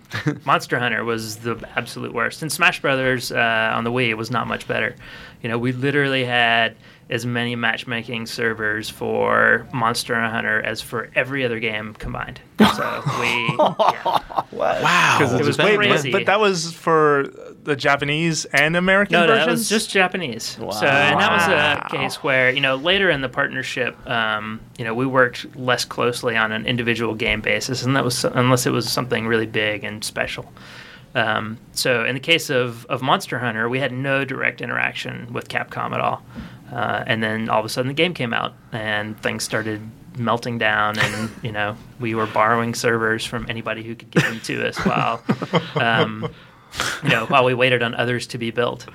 [0.44, 4.46] Monster Hunter was the absolute worst, and Smash Brothers uh, on the Wii was not
[4.46, 4.94] much better.
[5.42, 6.74] You know, we literally had
[7.10, 12.40] as many matchmaking servers for Monster Hunter as for every other game combined.
[12.78, 13.26] So we,
[13.58, 14.18] yeah.
[14.52, 15.18] Wow.
[15.20, 16.12] It was Wait, crazy.
[16.12, 17.24] but, but that was for
[17.64, 19.46] the Japanese and American No, no, versions.
[19.46, 20.56] that was just Japanese.
[20.60, 20.70] Wow.
[20.70, 24.84] So, and that was a case where you know later in the partnership, um, you
[24.84, 28.70] know, we worked less closely on an individual game basis, and that was unless it
[28.70, 30.52] was something really big and special.
[31.18, 35.48] Um, so, in the case of, of Monster Hunter, we had no direct interaction with
[35.48, 36.22] Capcom at all.
[36.72, 39.80] Uh, and then all of a sudden, the game came out, and things started
[40.16, 44.40] melting down, and you know, we were borrowing servers from anybody who could give them
[44.40, 45.22] to us while.
[45.74, 46.32] Um,
[47.02, 48.86] you know, while we waited on others to be built.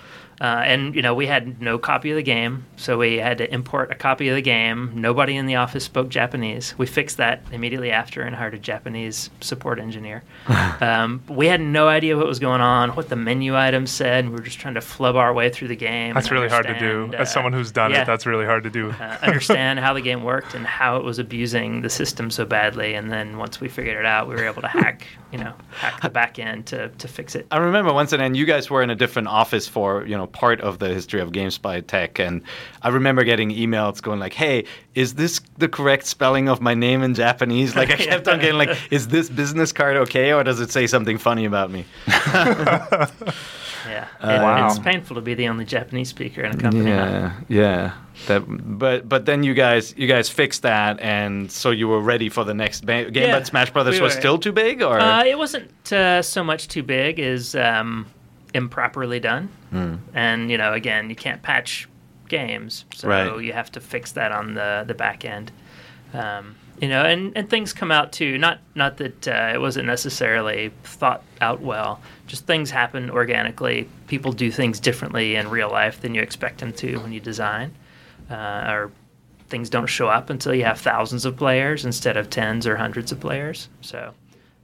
[0.44, 3.54] Uh, and you know, we had no copy of the game, so we had to
[3.54, 4.92] import a copy of the game.
[4.94, 6.78] Nobody in the office spoke Japanese.
[6.78, 10.22] We fixed that immediately after and hired a Japanese support engineer.
[10.82, 14.26] um, we had no idea what was going on, what the menu items said.
[14.26, 16.14] And we were just trying to flub our way through the game.
[16.14, 17.04] That's really hard to do.
[17.04, 18.02] understand, As uh, someone who's done yeah.
[18.02, 18.92] it, that's really hard to do.
[18.92, 22.96] uh, understand how the game worked and how it was abusing the system so badly.
[22.96, 26.02] And then once we figured it out, we were able to hack, you know, hack
[26.02, 27.48] the back end to, to fix it.
[27.50, 30.28] I remember once and then you guys were in a different office for you know
[30.34, 32.42] part of the history of GameSpy Tech, and
[32.82, 34.66] I remember getting emails going like, "Hey,
[34.96, 38.58] is this the correct spelling of my name in Japanese?" Like I kept on getting
[38.58, 41.86] like, "Is this business card okay, or does it say something funny about me?"
[43.86, 44.68] Yeah, It- Wow.
[44.68, 46.90] it's painful to be the only Japanese speaker in a company.
[46.90, 47.92] Yeah, yeah.
[48.28, 52.30] That, but but then you guys you guys fixed that, and so you were ready
[52.30, 53.30] for the next ba- game.
[53.30, 56.44] Yeah, but Smash Brothers we was still too big, or Uh, it wasn't uh, so
[56.44, 58.06] much too big as um,
[58.54, 59.96] improperly done, Hmm.
[60.14, 61.88] and you know, again, you can't patch
[62.30, 63.44] games, so Right.
[63.44, 65.52] you have to fix that on the the back end.
[66.14, 68.38] Um, you know, and, and things come out too.
[68.38, 72.02] Not not that uh, it wasn't necessarily thought out well.
[72.28, 73.88] Just things happen organically.
[74.08, 77.74] People do things differently in real life than you expect them to when you design,
[78.30, 78.92] uh, or
[79.50, 83.12] things don't show up until you have thousands of players instead of tens or hundreds
[83.12, 83.70] of players.
[83.82, 84.14] So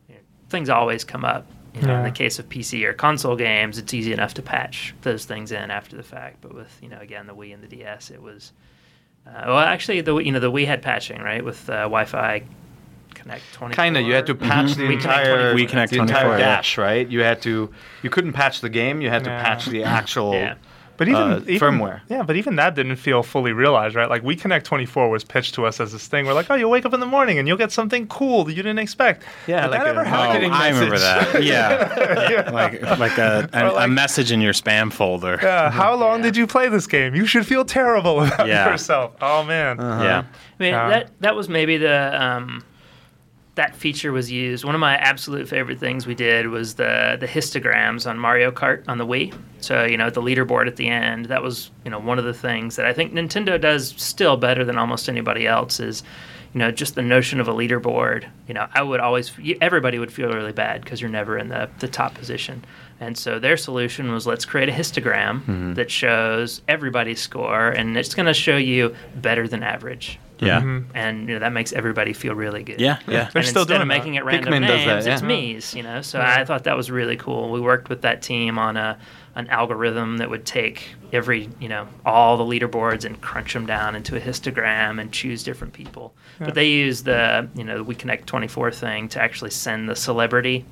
[0.08, 1.46] you know, things always come up.
[1.76, 4.96] You know, in the case of PC or console games, it's easy enough to patch
[5.02, 6.38] those things in after the fact.
[6.42, 8.54] But with you know, again, the Wii and the DS, it was.
[9.28, 12.44] Uh, well, actually, the you know the Wii had patching right with uh, Wi-Fi
[13.14, 13.76] Connect twenty.
[13.76, 15.56] Kind of, you had to patch the WiiConnect entire 24.
[15.56, 16.38] WiiConnect the entire 24, yeah.
[16.38, 17.08] dash, right?
[17.08, 19.02] You had to, you couldn't patch the game.
[19.02, 20.34] You had to patch the actual.
[20.34, 20.56] Yeah.
[21.00, 22.02] But even, uh, even firmware.
[22.10, 24.10] yeah, but even that didn't feel fully realized, right?
[24.10, 26.26] Like WiiConnect 24 was pitched to us as this thing.
[26.28, 28.52] We're like, oh, you'll wake up in the morning and you'll get something cool that
[28.52, 29.24] you didn't expect.
[29.48, 30.26] Yeah, Did like that a ever Oh, happen?
[30.28, 31.42] marketing I remember that.
[31.44, 35.40] Yeah, like like a, a, like- a message in your spam folder.
[35.42, 37.16] Yeah, how long did you play this game?
[37.16, 38.70] You should feel terrible about Yeah.
[38.70, 39.16] yourself.
[39.22, 39.78] Oh man.
[39.80, 40.24] Yeah,
[40.60, 42.62] I mean, Uh, that that was maybe the um,
[43.60, 44.64] that feature was used.
[44.64, 48.86] One of my absolute favorite things we did was the the histograms on Mario Kart
[48.88, 49.38] on the Wii.
[49.60, 51.26] So you know, the leaderboard at the end.
[51.26, 54.64] That was you know one of the things that I think Nintendo does still better
[54.64, 56.04] than almost anybody else is.
[56.52, 58.28] You know, just the notion of a leaderboard.
[58.48, 61.70] You know, I would always, everybody would feel really bad because you're never in the,
[61.78, 62.66] the top position.
[63.00, 65.74] And so their solution was let's create a histogram mm-hmm.
[65.76, 71.28] that shows everybody's score, and it's going to show you better than average yeah, and
[71.28, 72.80] you know that makes everybody feel really good.
[72.80, 73.30] yeah, yeah.
[73.36, 73.98] and still instead doing of that.
[73.98, 75.74] making it random Pikmin names, that, it's me's.
[75.74, 77.52] You know, so I thought that was really cool.
[77.52, 78.98] We worked with that team on a
[79.36, 83.96] an algorithm that would take every you know all the leaderboards and crunch them down
[83.96, 86.14] into a histogram and choose different people.
[86.40, 90.66] But they use the you know WiiConnect24 thing to actually send the celebrity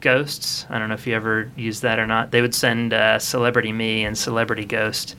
[0.00, 0.66] ghosts.
[0.68, 2.30] I don't know if you ever used that or not.
[2.30, 5.16] They would send uh, celebrity me and celebrity ghost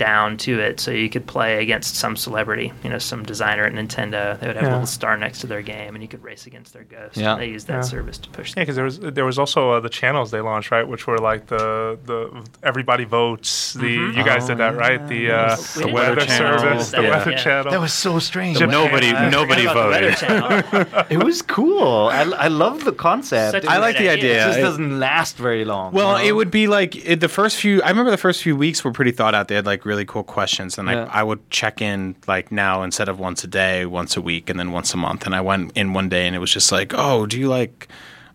[0.00, 3.72] down to it so you could play against some celebrity, you know, some designer at
[3.74, 4.40] Nintendo.
[4.40, 6.72] They would have a little star next to their game and you could race against
[6.72, 7.18] their ghost.
[7.18, 7.34] Yeah.
[7.36, 7.94] They used that Yeah.
[7.96, 10.70] service to push Yeah, because there was there was also uh, the channels they launched,
[10.70, 10.88] right?
[10.88, 12.20] Which were like the the
[12.62, 13.74] everybody votes.
[13.74, 15.06] The you guys did that, right?
[15.06, 17.10] The uh, the did weather service, the Yeah.
[17.10, 17.44] weather Yeah.
[17.44, 17.70] channel.
[17.72, 18.56] That was so strange.
[18.58, 18.70] Japan.
[18.80, 21.10] Nobody, I nobody forgot about the Weather voted.
[21.20, 22.08] It was cool.
[22.08, 23.52] I, I love the concept.
[23.52, 24.42] Such it like the it idea.
[24.44, 25.92] It just It- doesn't last very long.
[25.92, 26.28] Well, you know?
[26.28, 27.82] it would be like it, the first few.
[27.82, 29.48] I remember the first few weeks were pretty thought out.
[29.48, 31.08] They had like really cool questions, and Yeah.
[31.20, 34.56] I would check in like now instead of once a day, once a week, and
[34.60, 35.26] then once a month.
[35.26, 37.88] And I went in one day, and it was just like, oh, do you like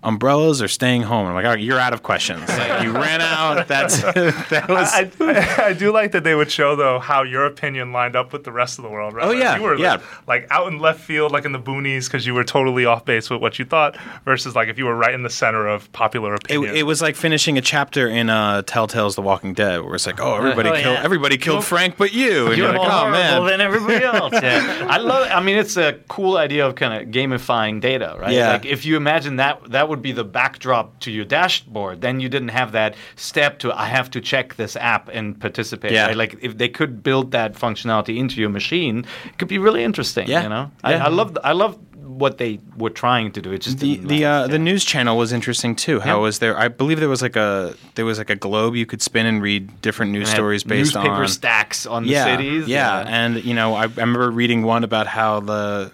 [0.05, 1.27] umbrellas or staying home?
[1.27, 2.47] I'm like, oh, you're out of questions.
[2.47, 3.67] Like, you ran out.
[3.67, 4.01] That's
[4.49, 4.89] that was.
[4.93, 8.31] I, I, I do like that they would show though how your opinion lined up
[8.31, 9.13] with the rest of the world.
[9.13, 9.25] Right?
[9.25, 9.93] Oh, Like, yeah, you were yeah.
[9.93, 13.03] like, like out in left field, like in the boonies, because you were totally off
[13.05, 15.91] base with what you thought, versus like if you were right in the center of
[15.91, 16.75] popular it, opinion.
[16.75, 20.19] it was like finishing a chapter in uh, Telltale's The Walking Dead, where it's like,
[20.21, 21.03] oh, everybody Oh, killed, yeah.
[21.03, 24.03] everybody killed Frank, but you, and you're, You're like, more oh horrible man, than everybody
[24.13, 24.33] else.
[24.33, 24.87] Yeah.
[24.89, 25.25] I love.
[25.27, 25.31] It.
[25.31, 28.31] I mean, it's a cool idea of kind of gamifying data, right?
[28.31, 28.51] Yeah.
[28.53, 32.29] Like if you imagine that that would be the backdrop to your dashboard, then you
[32.29, 35.91] didn't have that step to I have to check this app and participate.
[35.91, 36.07] Yeah.
[36.07, 36.17] right?
[36.17, 40.27] Like if they could build that functionality into your machine, it could be really interesting.
[40.27, 40.43] Yeah.
[40.43, 41.03] You know, Yeah.
[41.03, 41.37] I, I love.
[41.43, 43.51] I love what they were trying to do.
[43.51, 45.99] It just the the uh, the news channel was interesting too.
[45.99, 46.21] How Yeah.
[46.21, 46.57] was there?
[46.57, 49.41] I believe there was like a there was like a globe you could spin and
[49.41, 52.67] read different news stories based newspaper on newspaper stacks on yeah, the cities.
[52.67, 55.91] Yeah, and you know, I, I remember reading one about how the,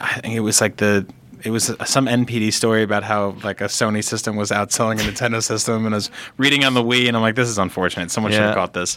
[0.00, 1.06] I think it was like the,
[1.44, 5.42] it was some NPD story about how like a Sony system was outselling a Nintendo
[5.42, 8.10] system, and I was reading on the Wii, and I'm like, this is unfortunate.
[8.10, 8.96] Someone should have caught this.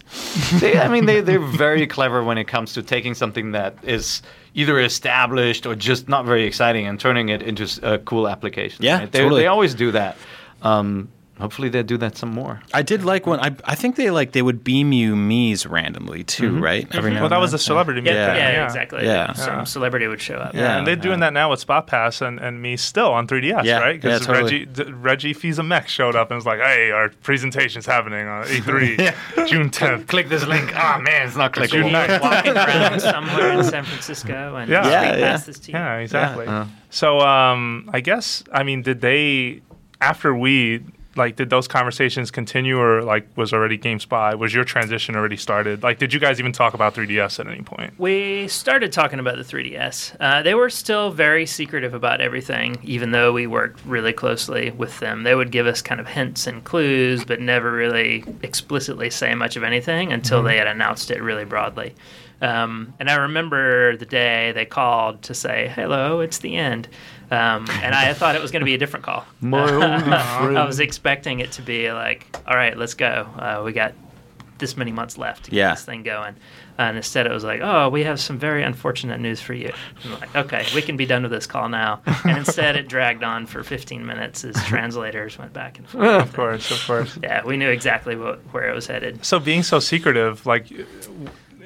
[0.59, 4.21] they, I mean, they, they're very clever when it comes to taking something that is
[4.53, 8.83] either established or just not very exciting and turning it into a cool application.
[8.83, 9.11] Yeah, right?
[9.11, 9.41] they, totally.
[9.41, 10.17] they always do that.
[10.61, 12.61] Um, hopefully, they do that some more.
[12.73, 16.23] I did like when I, I think they like they would beam you Mii's randomly
[16.23, 16.87] too, right?
[16.95, 19.05] Every now well, and that was a celebrity Yeah, meet yeah, thing, exactly.
[19.05, 19.33] Yeah.
[19.33, 19.63] Some Yeah.
[19.65, 20.53] celebrity would show up.
[20.53, 23.27] Yeah, Yeah, and they're doing that now with Spot Pass and, and me still on
[23.27, 24.01] 3DS, Yeah, right?
[24.01, 24.43] Because yeah, totally.
[24.43, 28.97] Reggie D- Reggie Fils-Aimé showed up and was like, "Hey, our presentation's happening on E3,
[29.47, 30.71] June 10th." Click this link.
[30.75, 32.07] Oh man, it's not June clickable.
[32.07, 32.21] 9th.
[32.21, 34.87] Walking around somewhere in San Francisco and Yeah.
[34.89, 35.31] Yeah, yeah.
[35.31, 35.75] past this team.
[35.75, 36.45] Yeah, exactly.
[36.47, 36.65] Uh.
[36.89, 39.61] So, um, I guess I mean, did they
[40.01, 40.83] after we
[41.17, 44.37] like did those conversations continue, or like was already GameSpot?
[44.37, 45.83] Was your transition already started?
[45.83, 47.97] Like, did you guys even talk about 3DS at any point?
[47.99, 50.15] We started talking about the 3DS.
[50.19, 54.99] Uh, they were still very secretive about everything, even though we worked really closely with
[54.99, 55.23] them.
[55.23, 59.55] They would give us kind of hints and clues, but never really explicitly say much
[59.55, 61.95] of anything until they had announced it really broadly.
[62.41, 66.87] Um, and I remember the day they called to say, "Hello, it's the end,"
[67.31, 69.25] um, and I thought it was going to be a different call.
[69.41, 70.57] My only friend.
[70.57, 73.27] I was expecting it to be like, "All right, let's go.
[73.37, 73.93] Uh, we got
[74.59, 75.69] this many months left to get Yeah.
[75.71, 76.35] this thing going."
[76.79, 79.73] And instead, it was like, "Oh, we have some very unfortunate news for you."
[80.05, 83.23] I'm like, "Okay, we can be done with this call now." And instead, it dragged
[83.23, 86.05] on for 15 minutes as translators went back and forth.
[86.27, 87.17] Of course, of course.
[87.23, 89.25] Yeah, we knew exactly what, where it was headed.
[89.25, 90.67] So being so secretive, like,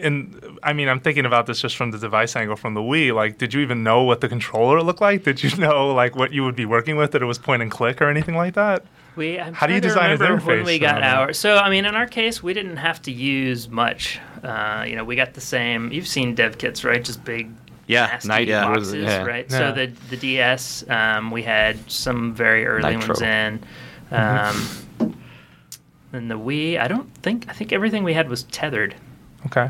[0.02, 3.14] in I mean, I'm thinking about this just from the device angle from the Wii.
[3.14, 5.24] Like, did you even know what the controller looked like?
[5.24, 7.12] Did you know like what you would be working with?
[7.12, 8.84] That it was point and click or anything like that?
[9.16, 11.34] We, I'm How do you trying to design his remember when we got don't our.
[11.34, 14.20] So I mean, in our case, we didn't have to use much.
[14.44, 15.92] Uh, you know, we got the same.
[15.92, 17.04] You've seen dev kits, right?
[17.04, 17.52] Just big.
[17.88, 18.64] Yeah, nasty Night- yeah.
[18.66, 19.24] boxes, Yeah.
[19.26, 19.46] right?
[19.50, 19.58] Yeah.
[19.58, 23.08] So the the DS, um, we had some very early Nitro.
[23.10, 23.60] ones in.
[24.12, 24.68] Um,
[26.14, 27.46] and the Wii, I don't think.
[27.50, 28.96] I think everything we had was tethered,
[29.48, 29.70] Okay.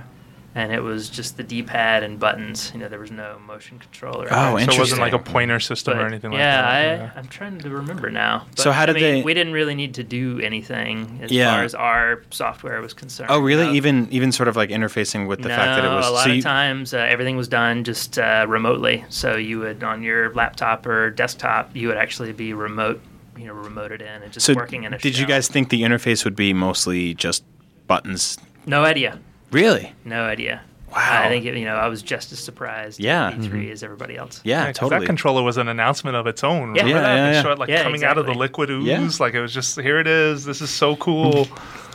[0.53, 2.71] And it was just the D-pad and buttons.
[2.73, 4.27] You know, there was no motion controller.
[4.29, 4.71] Oh, anything.
[4.71, 7.15] So it wasn't like a pointer system or But, anything like yeah, that.
[7.15, 8.47] I, I'm trying to remember now.
[8.57, 11.31] So But, how I did mean, they- We didn't really need to do anything as
[11.31, 11.53] Yeah.
[11.55, 13.29] far as our software was concerned.
[13.31, 13.67] Oh, really?
[13.67, 13.73] No.
[13.73, 16.07] Even even sort of like interfacing with the no, fact that it was.
[16.07, 19.05] a lot so of you- times uh, everything was done just uh, remotely.
[19.09, 23.01] So you would on your laptop or desktop, you would actually be remote,
[23.37, 24.97] you know, remoted in and just so working in a.
[24.97, 27.43] did you guys think the interface would be mostly just
[27.87, 28.37] buttons?
[28.65, 29.17] No idea.
[29.51, 29.93] Really?
[30.05, 30.61] No idea.
[30.91, 31.23] Wow.
[31.23, 32.99] I think it, you know I was just as surprised.
[32.99, 33.29] Yeah.
[33.29, 34.41] At E3 as everybody else.
[34.43, 34.99] Yeah, totally.
[34.99, 36.75] That controller was an announcement of its own.
[36.75, 36.81] Yeah.
[36.83, 37.15] Remember Yeah, that?
[37.15, 37.41] yeah, They yeah.
[37.41, 38.67] showed like Yeah, coming out of the exactly.
[38.67, 38.85] liquid ooze.
[39.19, 39.25] Yeah.
[39.25, 40.43] Like it was just here it is.
[40.43, 41.47] This is so cool.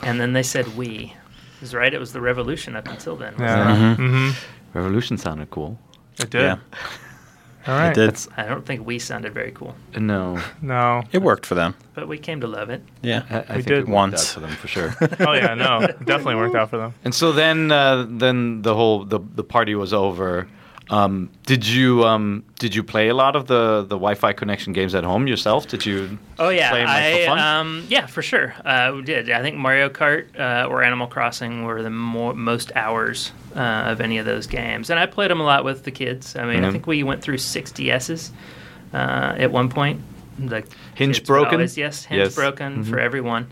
[0.03, 1.13] And then they said we.
[1.61, 1.93] Is right.
[1.93, 3.33] It was the revolution up until then.
[3.33, 3.93] wasn't yeah.
[3.93, 3.99] it?
[3.99, 4.79] Mm-hmm.
[4.79, 5.79] Revolution sounded cool.
[6.19, 6.59] It did.
[7.67, 7.73] Yeah.
[7.73, 7.97] All right.
[7.97, 8.27] It did.
[8.37, 11.03] I don't think we sounded very cool, No, No.
[11.13, 11.75] It worked for them.
[11.95, 12.83] but we came to love it.
[13.03, 13.23] Yeah.
[13.31, 13.73] I, I We think did.
[13.73, 14.15] it worked Once.
[14.31, 14.95] out for them for sure.
[15.21, 15.55] Oh yeah.
[15.55, 15.87] No.
[16.05, 16.95] Definitely worked out for them.
[17.05, 20.47] and so then, uh, then the whole the, the party was over.
[20.89, 24.95] Um, did you um, did you play a lot of the, the Wi-Fi connection games
[24.95, 25.67] at home yourself?
[25.67, 26.17] Did you?
[26.39, 27.39] Oh yeah, play 'em, like, for I fun?
[27.41, 29.29] um yeah for sure uh, we did.
[29.31, 33.59] I think Mario Kart uh, or Animal Crossing were the mo- most hours uh,
[33.91, 36.37] of any of those games, and I played them a lot with the kids.
[36.37, 36.73] I mean, I Mhm.
[36.73, 38.31] think we went through six DSs
[38.95, 40.01] uh, at one point.
[40.39, 40.63] The
[40.95, 41.55] Hinge broken?
[41.55, 42.33] always- yes, hinge Yes.
[42.33, 42.41] Mm-hmm.
[42.41, 43.49] broken for everyone.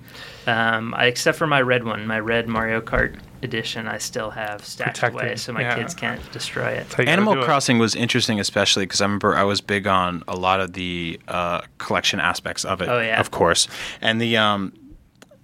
[0.47, 4.65] Um, I, except for my red one, my red Mario Kart edition, I still have
[4.65, 5.77] stashed away, so my yeah.
[5.77, 6.77] kids can't destroy it.
[6.77, 7.45] That's how you gotta Animal do it.
[7.45, 11.21] Crossing was interesting, especially because I remember I was big on a lot of the
[11.29, 12.89] uh, collection aspects of it.
[12.89, 13.21] Oh, yeah.
[13.21, 13.69] of course.
[14.01, 14.73] And the um,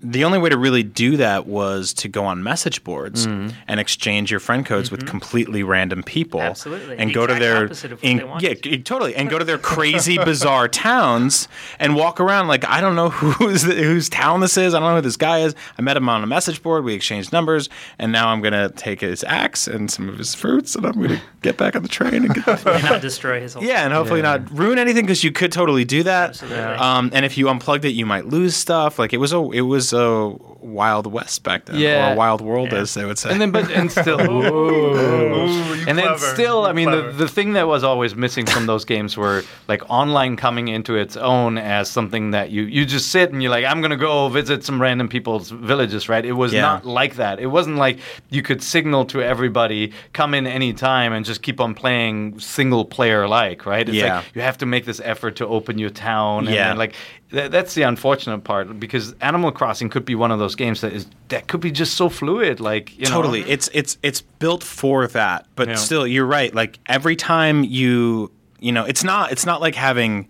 [0.02, 3.54] the only way to really do that was to go on message boards Mm-hmm.
[3.68, 6.40] and exchange your friend codes with completely random people.
[6.40, 6.96] Absolutely.
[6.98, 9.58] And The go to their opposite of what in- yeah, totally, and go to their
[9.58, 11.48] crazy, bizarre towns
[11.78, 14.74] and walk around like I don't know who's the, whose town this is.
[14.74, 15.54] I don't know who this guy is.
[15.78, 16.84] I met him on a message board.
[16.84, 20.74] We exchanged numbers, and now I'm gonna take his axe and some of his fruits,
[20.76, 23.62] and I'm gonna get back on the train and not destroy his whole.
[23.62, 26.30] yeah, and hopefully not ruin anything because you could totally do that.
[26.30, 26.58] Absolutely.
[26.58, 28.98] Um, and if you unplugged it, you might lose stuff.
[28.98, 30.28] Like it was a it was a
[30.60, 32.10] wild west back then, Yeah.
[32.10, 32.78] or a wild world, Yeah.
[32.80, 33.30] as they would say.
[33.30, 37.12] And then, but and still, Ooh, you and then still, I mean, the, clever.
[37.12, 41.16] the thing that was always missing from those games were like online coming into its
[41.16, 44.64] own as something that you you just sit and you're like, I'm gonna go visit
[44.64, 46.24] some random people's villages, right?
[46.24, 46.62] It was Yeah.
[46.62, 47.40] not like that.
[47.40, 47.98] It wasn't like
[48.30, 53.26] you could signal to everybody, come in anytime and just keep on playing single player
[53.28, 53.88] like, right?
[53.88, 54.16] It's Yeah.
[54.18, 56.70] like you have to make this effort to open your town, and, Yeah.
[56.70, 56.94] and like
[57.30, 60.92] th- that's the unfortunate part because Animal Crossing could be one of those games that
[60.92, 63.10] is that could be just so fluid, like you know?
[63.10, 65.74] totally it's it's it's built for that but Yeah.
[65.76, 70.28] still you're right like every time you you know it's not it's not like having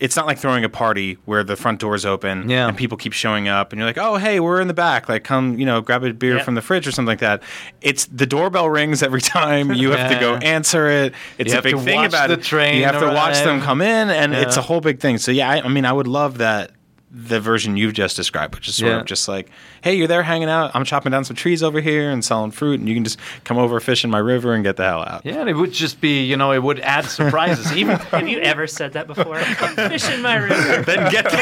[0.00, 2.66] it's not like throwing a party where the front door's open Yeah.
[2.68, 5.08] and people keep showing up and you're like oh hey we're in the back.
[5.08, 6.42] Like come you know grab a beer Yeah.
[6.42, 7.42] from the fridge or something like that.
[7.82, 9.72] It's the doorbell rings every time.
[9.72, 11.14] You have to go answer it.
[11.38, 12.42] It's You a big thing about the it.
[12.42, 15.18] train you have to watch them come in and it's a whole big thing.
[15.18, 16.70] So yeah I, I mean i would love that
[17.12, 19.00] the version you've just described, which is sort Yeah.
[19.00, 19.50] of just like,
[19.82, 20.70] hey, you're there hanging out.
[20.74, 23.58] I'm chopping down some trees over here and selling fruit, and you can just come
[23.58, 25.22] over, fish in my river, and get the hell out.
[25.26, 27.72] Yeah, and it would just be, you know, it would add surprises.
[27.76, 29.38] Even Have you ever said that before?
[29.40, 30.82] Fish in my river.
[30.84, 31.40] Then get The-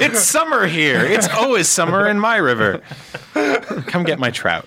[0.00, 1.04] it's summer here.
[1.04, 2.80] It's always summer in my river.
[3.34, 4.66] Come get my trout.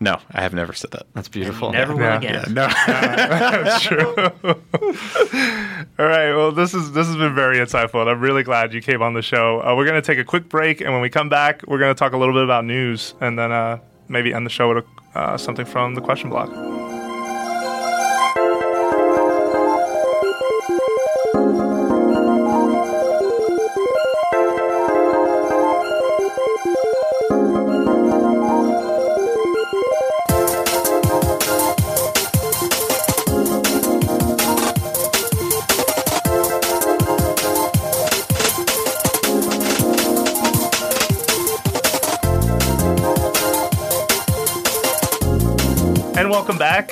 [0.00, 1.06] No, I have never said that.
[1.14, 1.72] that's beautiful.
[1.72, 2.16] Never will Yeah.
[2.18, 2.54] again.
[2.54, 2.68] No.
[2.86, 4.14] That's true.
[5.98, 6.32] All right.
[6.34, 9.14] Well, this is this has been very insightful, and I'm really glad you came on
[9.14, 9.60] the show.
[9.60, 11.92] Uh, we're going to take a quick break, and when we come back, we're going
[11.94, 13.78] to talk a little bit about news, and then uh,
[14.08, 14.84] maybe end the show with
[15.14, 16.48] a, uh, something from the question block.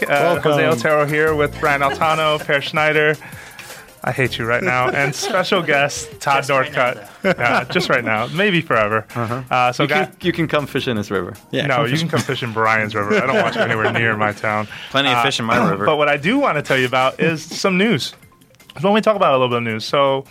[0.01, 0.11] Back.
[0.11, 3.17] Uh, Jose Otero here with Brian Altano, Peer Schneider.
[4.05, 4.89] I hate you right now.
[4.89, 8.29] And special guest, Todd Just right now, yeah, just right now.
[8.29, 9.05] Maybe forever.
[9.51, 11.35] Uh, so, You guy, can, you can come fish in this river.
[11.51, 13.17] Yeah, no, you can come fish in Brian's River.
[13.17, 14.69] I don't want you anywhere near my town.
[14.91, 15.85] Plenty of Uh, fish in my river.
[15.91, 18.15] But what I do want to tell you about is some news.
[18.81, 19.85] So let me talk about a little bit of news.
[19.85, 20.25] So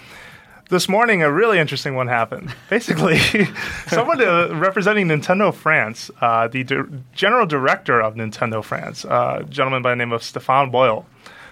[0.70, 2.54] this morning, a really interesting one happened.
[2.70, 3.18] Basically,
[3.88, 9.44] someone uh, representing Nintendo France, uh, the di- general director of Nintendo France, uh, a
[9.46, 11.06] gentleman by the name of Stéphane Bole,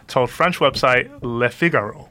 [0.08, 2.10] told French website Le Figaro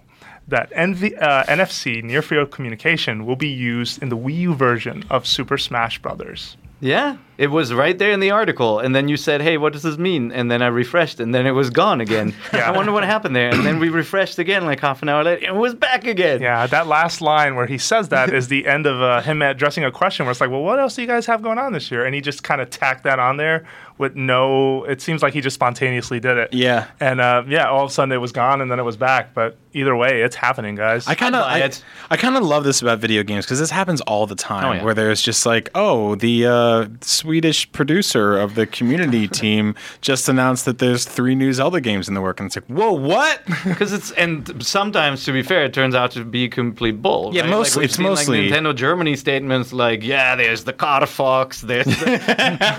[0.48, 5.04] that NV, uh, NFC near field communication will be used in the Wii U version
[5.10, 6.56] of Super Smash Brothers.
[6.84, 9.84] Yeah, it was right there in the article, and then you said, "Hey, what does
[9.84, 12.34] this mean?" And then I refreshed, and then it was gone again.
[12.52, 12.68] Yeah.
[12.68, 13.48] I wonder what happened there.
[13.54, 16.42] And then we refreshed again, like half an hour later, and it was back again.
[16.42, 19.84] Yeah, that last line where he says that is the end of uh, him addressing
[19.84, 21.90] a question where it's like, well, what else do you guys have going on this
[21.90, 22.04] year?
[22.04, 23.64] And he just kind of tacked that on there
[23.98, 26.52] with no, it seems like he just spontaneously did it.
[26.52, 26.88] Yeah.
[27.00, 29.34] And uh, yeah, all of a sudden it was gone and then it was back.
[29.34, 31.06] But either way, it's happening, guys.
[31.06, 31.70] I kind of buy I.
[32.10, 34.64] I kind of love this about video games because this happens all the time.
[34.64, 34.84] Oh, yeah.
[34.84, 40.64] Where there's just like, oh, the uh, Swedish producer of the Community team just announced
[40.64, 43.40] that there's three new Zelda games in the work, and it's like, whoa, what?
[43.72, 47.30] Because it's and sometimes, to be fair, it turns out to be complete bull.
[47.32, 47.50] Yeah, right?
[47.50, 51.62] mostly- like it's seen, mostly- like Nintendo Germany statements like, yeah, there's the Car Fox,
[51.62, 51.92] there's the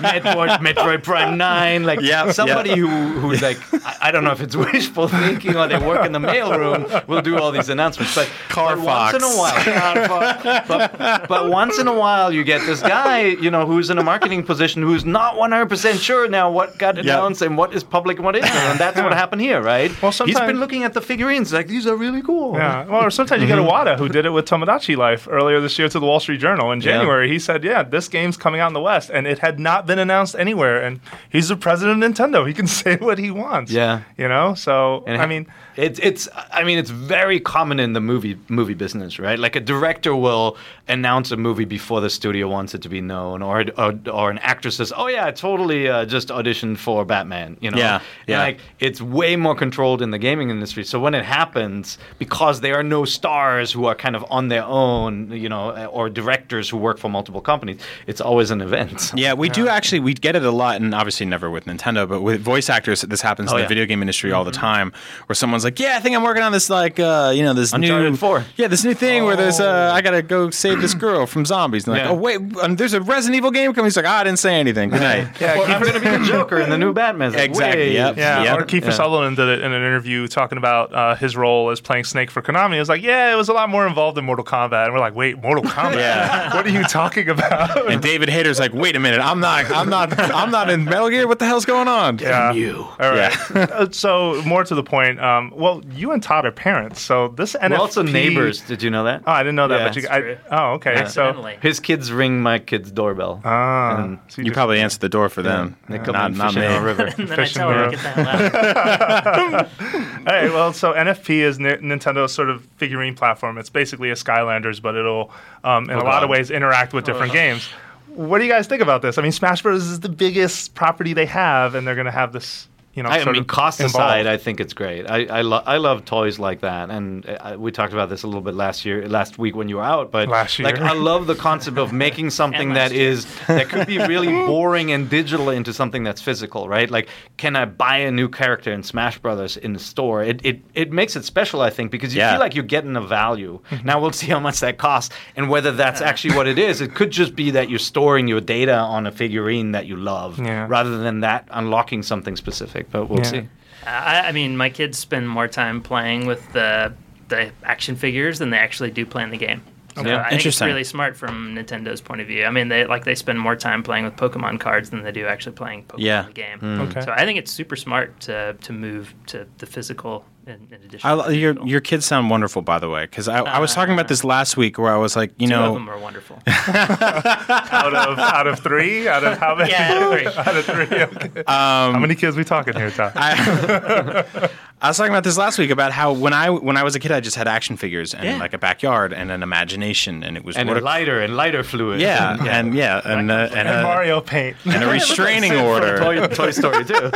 [0.02, 1.84] Metroid, Metroid Prime Nine.
[1.84, 2.76] Like Yeah, somebody yeah.
[2.76, 2.88] who
[3.20, 6.18] who's like, I, I don't know if it's wishful thinking or they work in the
[6.18, 8.14] mailroom will do all these announcements.
[8.14, 10.68] But Car but once in a while, Fox.
[10.68, 14.02] But, but once in a while, you get this guy, you know, who's in a
[14.02, 18.24] marketing position who's not 100% sure now what got announced and what is public and
[18.24, 18.50] what isn't.
[18.50, 19.90] And that's what happened here, right?
[20.02, 22.54] Well, He's sometimes- been looking at the figurines like these are really cool.
[22.56, 22.84] yeah.
[22.86, 23.68] Well, or sometimes you get mm-hmm.
[23.68, 26.72] Iwata who did it with Tomodachi Life earlier this year to the Wall Street Journal
[26.72, 27.28] in January.
[27.28, 29.98] He said, "Yeah, this game's coming out in the West, and it had not been
[29.98, 30.93] announced anywhere." And
[31.30, 33.70] he's the president of Nintendo; he can say what he wants.
[33.72, 34.02] Yeah.
[34.16, 34.54] you know.
[34.54, 38.74] So And I mean, it's it's I mean it's very common in the movie movie
[38.74, 39.38] business, right?
[39.38, 40.56] Like a director will
[40.88, 44.38] announce a movie before the studio wants it to be known, or or, or an
[44.38, 47.78] actress says, "Oh yeah, I totally uh, just auditioned for Batman," you know?
[47.78, 48.38] Yeah, And, yeah.
[48.38, 50.84] like it's way more controlled in the gaming industry.
[50.84, 54.64] So when it happens, because there are no stars who are kind of on their
[54.64, 59.12] own, you know, or directors who work for multiple companies, it's always an event.
[59.14, 60.00] Yeah, we do actually.
[60.00, 63.20] We get it a lot, and obviously never with Nintendo, but with voice actors, this
[63.22, 63.68] happens Oh, in the yeah.
[63.68, 64.92] video game industry all the time.
[65.26, 67.72] Where someone's like, "Yeah, I think I'm working on this, like, uh, you know, this
[67.72, 68.44] Uncharted new 4.
[68.56, 71.86] Yeah, this new thing where there's, uh, I gotta go save this girl from zombies."
[71.86, 72.10] And they're Yeah.
[72.10, 74.38] like, "Oh wait, um, there's a Resident Evil game coming." He's like, "Ah, I didn't
[74.38, 74.90] say anything.
[74.90, 77.32] Good night." yeah, Or I'm going to be the Joker in the new Batman.
[77.32, 77.92] Like, Exactly, wait.
[77.94, 78.16] yep.
[78.16, 78.58] Yeah, Yep.
[78.58, 78.90] or Kiefer Yeah.
[78.90, 82.42] Sutherland did it in an interview talking about uh, his role as playing Snake for
[82.42, 82.74] Konami.
[82.74, 85.00] He was like, "Yeah, it was a lot more involved in Mortal Kombat." And we're
[85.00, 85.96] like, "Wait, Mortal Kombat?
[85.96, 86.54] Yeah.
[86.54, 89.88] what are you talking about?" And David Hayter's like, "Wait a minute, I'm not, I'm
[89.88, 91.26] not, I'm not in Metal Gear.
[91.26, 92.52] What the hell's going on?" Yeah.
[92.52, 92.86] You.
[93.00, 93.34] All right.
[93.74, 95.18] Uh, so more to the point.
[95.20, 97.70] Um, well, you and Todd are parents, so this NFP.
[97.70, 98.60] We're also neighbors.
[98.60, 99.22] Did you know that?
[99.26, 99.78] Oh, I didn't know that.
[99.96, 101.06] Yeah, but you, I, oh, okay.
[101.06, 103.40] So, His kids ring my kid's doorbell.
[103.44, 106.66] ah, so You just- probably answered the door for them, they come not, not me.
[106.66, 107.06] on river.
[107.06, 107.90] and then I Fish in tell the her room.
[107.90, 109.68] to get the hell.
[110.26, 110.50] All right.
[110.52, 113.58] Well, so NFP is Ni- Nintendo's sort of figurine platform.
[113.58, 115.30] It's basically a Skylanders, but it'll,
[115.62, 117.68] um, in a lot of ways, interact with different games.
[118.08, 119.18] What do you guys think about this?
[119.18, 119.84] I mean, Smash Bros.
[119.84, 123.22] is the biggest property they have, and they're going to have this, you know, I
[123.22, 123.96] sort mean, of cost involved.
[123.96, 125.10] aside, I think it's great.
[125.10, 128.26] I I, lo- I love toys like that, and uh, we talked about this a
[128.26, 130.10] little bit last year, last week when you were out.
[130.10, 130.66] But Last year.
[130.68, 130.78] like.
[130.80, 133.10] I love the concept of making something last that year.
[133.10, 136.90] is that could be really boring and digital into something that's physical, right?
[136.90, 140.22] Like, can I buy a new character in Smash Brothers in the store?
[140.22, 142.32] It it, it makes it special, I think, because you Yeah.
[142.32, 143.60] feel like you're getting a value.
[143.70, 143.86] Mm-hmm.
[143.86, 146.80] now we'll see how much that costs and whether that's actually what it is.
[146.80, 150.38] It could just be that you're storing your data on a figurine that you love,
[150.38, 150.66] Yeah.
[150.68, 152.83] rather than that unlocking something specific.
[152.90, 153.24] But we'll Yeah.
[153.24, 153.48] see.
[153.86, 156.92] I, I mean, my kids spend more time playing with the
[157.28, 159.62] the action figures than they actually do playing the game.
[159.96, 160.16] So Yeah.
[160.16, 160.68] I think it's Interesting.
[160.68, 162.44] really smart from Nintendo's point of view.
[162.44, 165.26] I mean, they like they spend more time playing with Pokemon cards than they do
[165.26, 166.22] actually playing Pokemon Yeah.
[166.22, 166.58] the game.
[166.58, 166.80] Hmm.
[166.82, 167.00] Okay.
[167.02, 171.00] So I think it's super smart to to move to the physical in, in addition.
[171.08, 171.68] I, to your digital.
[171.68, 173.04] your kids sound wonderful, by the way.
[173.04, 175.54] Because I, I was talking about this last week, where I was like, you Two
[175.54, 176.38] know, of them are wonderful.
[176.46, 179.70] out of out of three, out of how many?
[179.70, 180.26] Yeah, out of three.
[180.36, 181.02] out of three.
[181.28, 181.40] Okay.
[181.40, 183.12] Um, how many kids we talking here, Todd?
[183.16, 184.50] I,
[184.82, 187.00] I was talking about this last week about how when I when I was a
[187.00, 188.36] kid, I just had action figures and Yeah.
[188.38, 191.62] like a backyard and an imagination, and it was and what a lighter and lighter
[191.62, 192.00] fluid.
[192.00, 194.56] yeah, and yeah, and uh, and, and Mario Paint.
[194.66, 195.98] and a restraining order.
[195.98, 197.10] Toy, Toy Story too.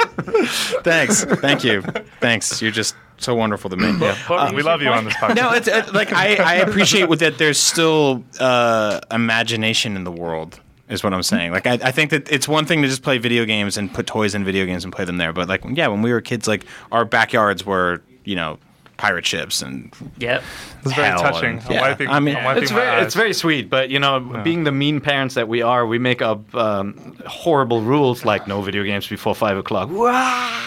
[0.83, 1.83] Thanks, thank you,
[2.21, 2.63] thanks.
[2.63, 3.93] You're just so wonderful to me.
[3.99, 5.37] What was we love you on this podcast.
[5.37, 7.39] No, it's uh, like I, I appreciate with that.
[7.39, 10.61] There's still uh, imagination in the world.
[10.89, 11.53] Is what I'm saying.
[11.53, 14.07] Like I, I think that it's one thing to just play video games and put
[14.07, 16.49] toys in video games and play them there, but like yeah, when we were kids,
[16.49, 18.59] like our backyards were you know
[18.97, 20.43] pirate ships and Yep.
[20.85, 21.59] It's very touching.
[21.59, 21.81] and- I'm yeah.
[21.83, 23.05] wiping, I mean, I'm It's very, eyes.
[23.07, 26.21] it's very sweet, but you know, being the mean parents that we are, we make
[26.21, 29.89] up um, horrible rules like no video games before five o'clock.
[29.93, 30.61] Wah!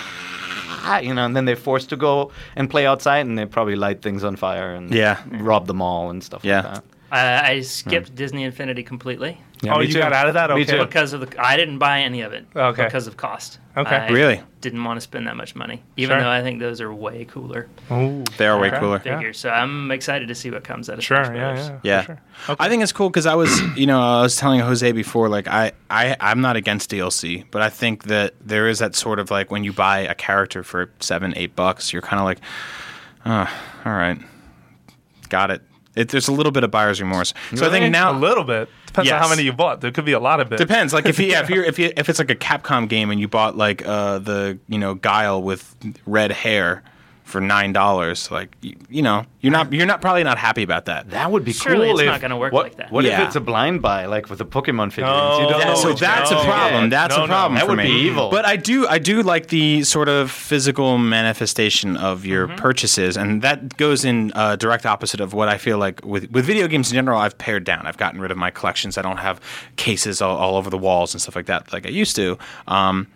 [0.83, 3.75] Ah, you know, and then they're forced to go and play outside, and they probably
[3.75, 5.19] light things on fire and Yeah.
[5.29, 6.61] rob the mall and stuff Yeah.
[6.61, 6.83] like that.
[7.11, 9.99] Uh, I skipped Disney Infinity completely Yeah, oh, you too.
[9.99, 10.49] got out of that?
[10.49, 10.77] Okay.
[10.77, 11.43] because of the.
[11.43, 12.47] I didn't buy any of it.
[12.55, 12.83] Okay.
[12.85, 13.59] Because of cost.
[13.77, 13.95] Okay.
[13.95, 14.41] I Really?
[14.59, 16.21] Didn't want to spend that much money, even Sure.
[16.23, 18.23] though I think those are way cooler Ooh.
[18.37, 18.79] They are way Okay.
[18.79, 19.01] cooler.
[19.05, 19.31] Yeah.
[19.33, 21.23] So I'm excited to see what comes out of Sure.
[21.23, 21.53] Smash Yeah.
[21.53, 21.71] Brothers.
[21.83, 22.01] Yeah.
[22.01, 22.55] for Yeah, Sure.
[22.59, 25.47] I think it's cool because I was, you know, I was telling Jose before, like
[25.47, 29.31] I, I, I'm not against DLC, but I think that there is that sort of
[29.31, 32.39] like when you buy a character for seven, eight bucks, you're kind of like,
[33.25, 33.49] oh,
[33.85, 34.17] all right,
[35.29, 35.61] got it.
[35.95, 37.33] It, there's a little bit of buyer's remorse.
[37.55, 39.81] So I think now a little bit depends on how many you bought.
[39.81, 40.57] There could be a lot of it.
[40.57, 40.93] Depends.
[40.93, 43.19] Like if you, yeah, if you're if you, if it's like a Capcom game and
[43.19, 45.75] you bought like uh, the you know Guile with
[46.05, 46.83] red hair
[47.31, 50.85] for nine dollars, like you, you know you're not you're not probably not happy about
[50.85, 51.09] that.
[51.11, 51.99] That would be Surely cool.
[51.99, 52.91] it's if, not gonna work what, like that.
[52.91, 53.21] What Yeah.
[53.21, 55.17] if it's a blind buy, like with the Pokemon figurines?
[55.17, 55.39] No.
[55.41, 56.89] you don't Yeah, so which that's a problem.
[56.89, 56.89] get.
[56.97, 57.33] That's No, a no.
[57.33, 57.85] problem That would me.
[57.85, 58.29] be evil.
[58.29, 62.55] But I do I do like the sort of physical manifestation of your Mm-hmm.
[62.57, 66.45] purchases, and that goes in uh, direct opposite of what I feel like with with
[66.45, 67.19] video games in general.
[67.19, 67.87] I've pared down.
[67.87, 68.97] I've gotten rid of my collections.
[68.97, 69.39] I don't have
[69.77, 72.37] cases all, all over the walls and stuff like that like I used to.
[72.67, 73.07] Um,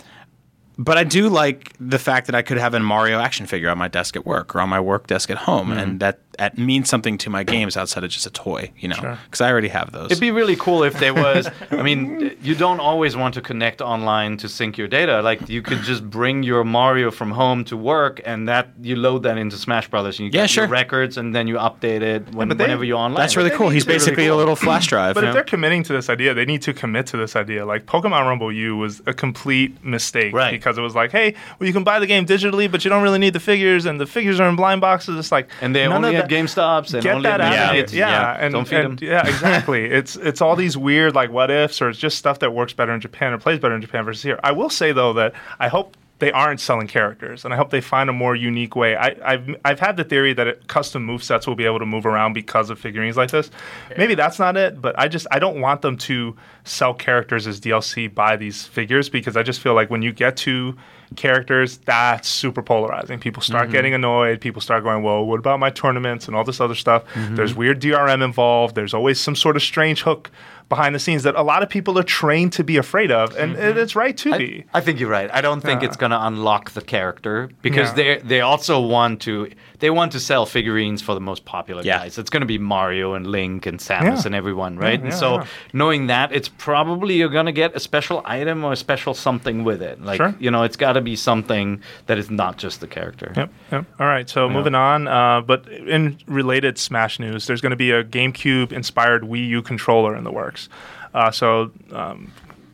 [0.78, 3.78] but I do like the fact that I could have a Mario action figure on
[3.78, 5.80] my desk at work or on my work desk at home, Mm-hmm.
[5.80, 9.17] and that that means something to my games outside of just a toy, you know,
[9.25, 10.11] because I already have those.
[10.11, 11.49] It'd be really cool if there was.
[11.71, 15.21] I mean, you don't always want to connect online to sync your data.
[15.21, 19.23] Like you could just bring your Mario from home to work, and that you load
[19.23, 22.33] that into Smash Brothers, and you Yeah, get your records, and then you update it
[22.33, 23.19] when, but they- whenever you're online.
[23.21, 23.69] That's really cool.
[23.69, 25.15] He's needs to be really basically a little flash drive.
[25.15, 25.33] But you if know?
[25.36, 27.65] they're committing to this idea, they need to commit to this idea.
[27.65, 30.51] Like Pokemon Rumble U was a complete mistake Right.
[30.51, 33.03] because it was like, hey, well, you can buy the game digitally, but you don't
[33.03, 35.17] really need the figures, and the figures are in blind boxes.
[35.17, 37.63] It's like And they none only of at GameStops and Get only that out Yeah.
[37.69, 37.93] of Midnight.
[37.93, 37.97] it.
[37.97, 39.07] Yeah, and, don't feed and- them.
[39.07, 39.86] yeah, exactly.
[39.86, 42.93] it's it's all these weird like what ifs, or it's just stuff that works better
[42.93, 44.39] in Japan or plays better in Japan versus here.
[44.43, 47.82] I will say though that I hope they aren't selling characters, and I hope they
[47.82, 48.95] find a more unique way.
[48.95, 52.05] I, I've I've had the theory that it, custom movesets will be able to move
[52.05, 53.51] around because of figurines like this.
[53.97, 57.59] Maybe that's not it, but I just I don't want them to sell characters as
[57.59, 60.78] DLC by these figures because I just feel like when you get to
[61.18, 63.20] characters, that's super polarizing.
[63.20, 63.74] People start mm-hmm.
[63.74, 64.39] getting annoyed.
[64.39, 67.36] People start going, "Well, what about my tournaments and all this other stuff?" Mm-hmm.
[67.36, 68.76] There's weird DRM involved.
[68.76, 70.32] There's always some sort of strange hook
[70.70, 73.55] behind the scenes that a lot of people are trained to be afraid of, and
[73.55, 73.80] and mm-hmm.
[73.80, 74.66] it's right to I, be.
[74.74, 75.30] I think you're right.
[75.34, 75.88] I don't think Yeah.
[75.88, 75.99] it's uh.
[75.99, 77.95] going to unlock the character because Yeah.
[77.95, 79.49] they they also want to
[79.86, 81.99] they want to sell figurines for the most popular Yeah.
[81.99, 82.17] guys.
[82.17, 84.21] It's going to be Mario and Link and Samus Yeah.
[84.25, 84.99] and everyone, right?
[84.99, 85.45] yeah, and so yeah.
[85.73, 89.63] knowing that, it's probably you're going to get a special item or a special something
[89.63, 90.01] with it.
[90.01, 90.33] Like Sure.
[90.39, 93.31] you know, it's got to be something that is not just the character.
[93.36, 93.86] Yep, yep.
[93.99, 97.91] All right, so moving on, uh, but in related Smash news, there's going to be
[97.91, 100.67] a GameCube inspired Wii U controller in the works.
[101.13, 102.31] Uh, so, um,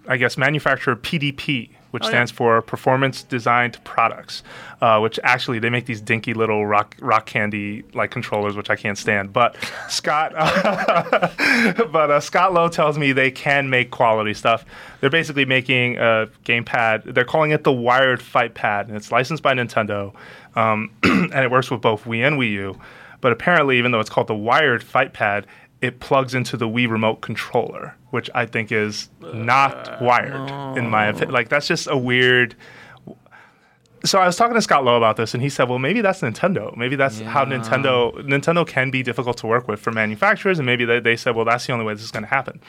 [0.08, 4.44] I guess manufacturer PDP, which stands for Performance Designed Products,
[4.82, 8.76] uh, which actually they make these dinky little rock rock candy like controllers, which I
[8.76, 9.32] can't stand.
[9.32, 9.56] But
[9.90, 10.34] Scott,
[11.92, 14.66] but uh, Scott Lowe tells me they can make quality stuff.
[15.02, 17.14] They're basically making a gamepad.
[17.14, 20.14] They're calling it the Wired Fight Pad, and it's licensed by Nintendo,
[20.56, 22.80] um, and it works with both Wii and Wii U.
[23.20, 25.46] But apparently, even though it's called the Wired Fight Pad,
[25.82, 31.08] it plugs into the Wii remote controller, which I think is not wired in my
[31.08, 31.32] opinion.
[31.32, 32.56] Like that's just a weird.
[34.04, 36.22] So I was talking to Scott Lowe about this, and he said, "Well, maybe that's
[36.22, 36.76] Nintendo.
[36.76, 40.86] Maybe that's how Nintendo Nintendo can be difficult to work with for manufacturers, and maybe
[40.86, 42.62] they, they said, well, that's the only way this is going to happen."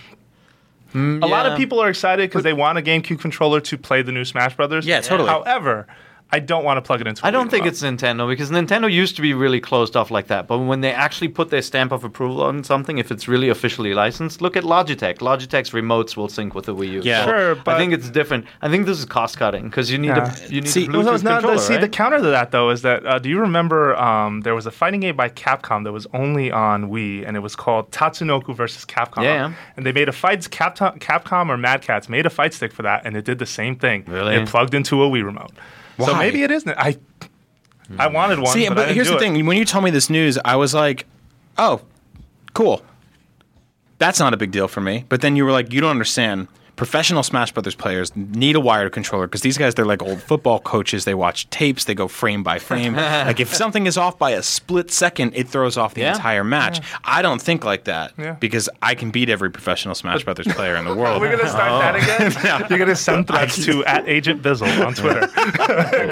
[0.92, 4.02] Mm, a lot of people are excited because they want a GameCube controller to play
[4.02, 4.86] the new Smash Brothers.
[4.86, 5.30] Yeah, totally.
[5.30, 5.86] However,
[6.34, 7.26] I don't want to plug it into.
[7.26, 7.72] I don't think remote.
[7.74, 10.46] it's Nintendo because Nintendo used to be really closed off like that.
[10.48, 13.92] But when they actually put their stamp of approval on something, if it's really officially
[13.92, 15.18] licensed, look at Logitech.
[15.18, 17.00] Logitech's remotes will sync with the Wii U.
[17.04, 17.24] Yeah.
[17.26, 18.46] So Sure, but- I think it's different.
[18.62, 20.34] I think this is cost cutting because you need Yeah.
[20.34, 22.22] a you need See- a Well, Bluetooth no, it's not- controller, see, the counter to
[22.28, 25.28] that though is that uh, do you remember um, there was a fighting game by
[25.28, 29.22] Capcom that was only on Wii, and it was called Tatsunoko versus Capcom.
[29.22, 29.52] Yeah, yeah.
[29.76, 30.40] And they made a fight.
[30.50, 33.44] Capcom, Capcom or Mad Catz made a fight stick for that, and it did the
[33.46, 34.04] same thing.
[34.06, 34.34] Really?
[34.34, 35.52] It plugged into a Wii remote.
[36.06, 36.76] So maybe it isn't.
[36.76, 36.96] I
[37.98, 38.52] I wanted one.
[38.52, 39.20] See, but, but, here's the it.
[39.20, 41.06] thing: when you told me this news, I was like,
[41.58, 41.82] "Oh,
[42.54, 42.82] cool.
[43.98, 46.48] That's not a big deal for me." But then you were like, "You don't understand.
[46.76, 50.58] Professional Smash Brothers players need a wired controller because these guys they're like old football
[50.58, 51.04] coaches.
[51.04, 51.84] They watch tapes.
[51.84, 52.94] They go frame by frame.
[52.96, 56.14] like if something is off by a split second, it throws off the Yeah.
[56.14, 56.80] entire match.
[57.04, 58.32] I don't think like that Yeah.
[58.40, 61.20] because I can beat every professional Smash Brothers player in the world.
[61.20, 62.66] We're gonna start that again.
[62.70, 65.28] You're gonna send threats to at Agent Bizzle on Twitter.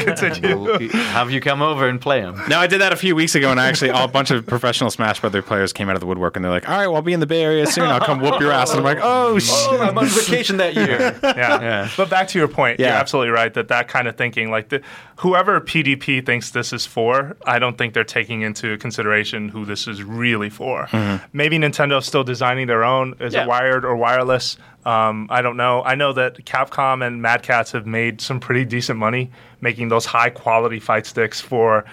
[0.04, 0.58] Continue.
[0.58, 2.40] We'll have you come over and play them.
[2.48, 4.90] No, I did that a few weeks ago, and I actually a bunch of professional
[4.90, 7.02] Smash Brother players came out of the woodwork, and they're like, "All right, well, I'll
[7.02, 7.84] be in the Bay Area soon.
[7.86, 11.18] I'll come whoop your ass." And I'm like, "Oh shit!" I'm on vacation That year.
[11.22, 11.60] yeah.
[11.60, 11.88] Yeah.
[11.96, 12.98] But back to your point, you're Yeah.
[12.98, 14.82] absolutely right that that kind of thinking, like the,
[15.16, 19.86] whoever PDP thinks this is for, I don't think they're taking into consideration who this
[19.86, 20.86] is really for.
[20.86, 21.24] Mm-hmm.
[21.32, 23.14] Maybe Nintendo's still designing their own.
[23.20, 23.42] Is Yeah.
[23.44, 24.56] it wired or wireless?
[24.86, 25.82] Um, I don't know.
[25.82, 29.30] I know that Capcom and Mad Catz have made some pretty decent money
[29.62, 31.84] making those high quality fight sticks for,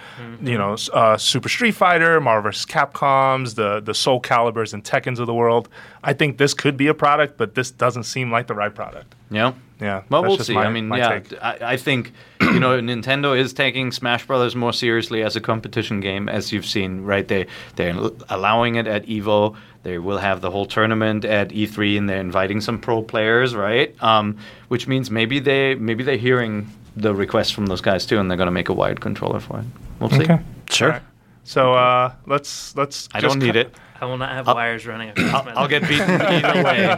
[0.42, 2.66] you know, uh, Super Street Fighter, Marvel vs.
[2.66, 5.68] Capcoms, the the Soul Calibers and Tekkens of the world.
[6.02, 9.16] I think this could be a product, but this doesn't seem like the right product.
[9.30, 9.54] Yeah.
[9.80, 10.56] Yeah, Well, we'll see.
[10.56, 11.20] my- I mean, yeah.
[11.40, 12.12] I, I think
[12.42, 16.66] you know Nintendo is taking Smash Brothers more seriously as a competition game, as you've
[16.66, 17.28] seen, right?
[17.28, 17.96] They they're
[18.30, 19.56] allowing it at Evo.
[19.88, 23.96] They will have the whole tournament at E3, and they're inviting some pro players, right?
[24.04, 28.30] Um, which means maybe they maybe they're hearing the request from those guys too, and
[28.30, 29.66] they're going to make a wired controller for it.
[30.02, 30.24] We'll see.
[30.24, 30.40] Okay.
[30.70, 30.88] Sure.
[30.88, 31.04] Alright.
[31.46, 33.08] So uh, let's let's.
[33.14, 33.76] I just don't need cut- it.
[34.00, 36.96] I will not have wires running across my I'll get beaten either way.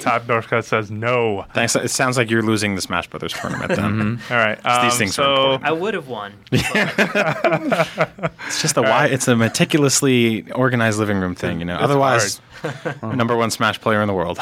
[0.00, 1.46] Todd Northcutt says no.
[1.54, 1.74] Thanks.
[1.76, 4.20] It sounds like you're losing the Smash Brothers tournament then.
[4.30, 4.58] All right.
[4.64, 5.64] Um, these things are so important.
[5.64, 6.34] I would have won.
[8.48, 9.06] It's just a why.
[9.06, 11.76] It's a meticulously organized living room thing, you know.
[11.76, 12.40] Otherwise,
[13.02, 14.38] number one Smash player in the world.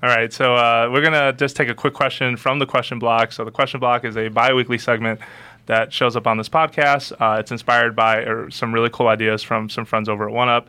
[0.00, 3.32] All right, so uh, we're gonna just take a quick question from the question block.
[3.32, 5.20] So the question block is a bi-weekly segment
[5.66, 7.12] that shows up on this podcast.
[7.20, 10.66] Uh, it's inspired by uh, some really cool ideas from some friends over at OneUp.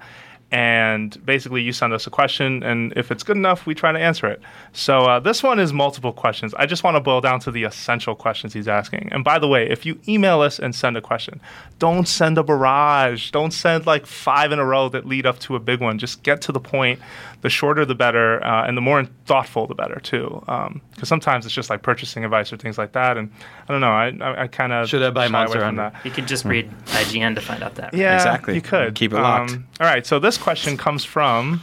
[0.51, 3.99] And basically, you send us a question, and if it's good enough, we try to
[3.99, 4.41] answer it.
[4.73, 6.55] So uh, this one is multiple questions.
[6.55, 9.09] I just want to boil down to the essential questions he's asking.
[9.11, 11.39] And by the way, if you email us and send a question,
[11.77, 13.29] don't send a barrage.
[13.29, 15.99] Don't send like five in a row that lead up to a big one.
[15.99, 16.99] Just get to the point.
[17.41, 20.43] The shorter, the better, uh, and the more thoughtful, the better too.
[20.45, 23.17] Because sometimes it's just like purchasing advice or things like that.
[23.17, 23.31] And
[23.67, 23.91] I don't know.
[23.91, 25.97] I I, I kind of Should I buy shy Monster away from Hunter?
[25.97, 26.05] that.
[26.05, 27.93] You could just read IGN to find out that.
[27.93, 28.55] Yeah, Exactly.
[28.55, 29.51] You could Keep it locked.
[29.51, 30.05] Um, all right.
[30.05, 31.61] So this question comes from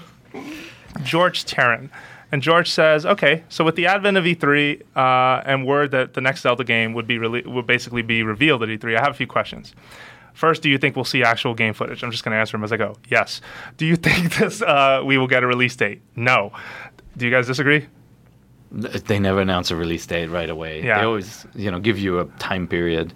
[1.03, 1.91] George Tarrant.
[2.33, 6.20] And George says, "Okay, so with the advent of E3 uh, and word that the
[6.20, 9.14] next Zelda game would be rele- would basically be revealed at E3, I have a
[9.14, 9.74] few questions.
[10.37, 12.05] First, do you think we'll see actual game footage?
[12.05, 12.97] I'm just going to answer them as I go.
[13.09, 13.41] Yes.
[13.78, 16.03] Do you think this uh, we will get a release date?
[16.14, 16.53] No.
[17.16, 17.87] Do you guys disagree?
[18.70, 20.82] They never announce a release date right away.
[20.82, 20.99] Yeah.
[20.99, 23.14] They always, you know, give you a time period.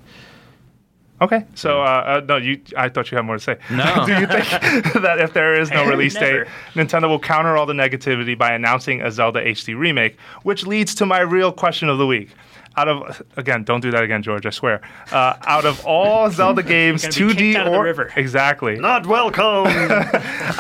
[1.20, 1.44] Okay.
[1.54, 2.62] So uh, uh, no, you.
[2.74, 3.58] I thought you had more to say.
[3.70, 3.84] No.
[4.06, 4.48] Do you think
[5.02, 9.02] that if there is no release date, Nintendo will counter all the negativity by announcing
[9.02, 10.18] a Zelda HD remake?
[10.42, 12.30] Which leads to my real question of the week.
[12.76, 14.46] Out of again, don't do that again, George.
[14.46, 14.80] I swear.
[15.10, 18.12] Uh, out of all Zelda games, You're gonna be 2D kicked out of or river.
[18.16, 18.76] exactly.
[18.78, 19.66] Not welcome.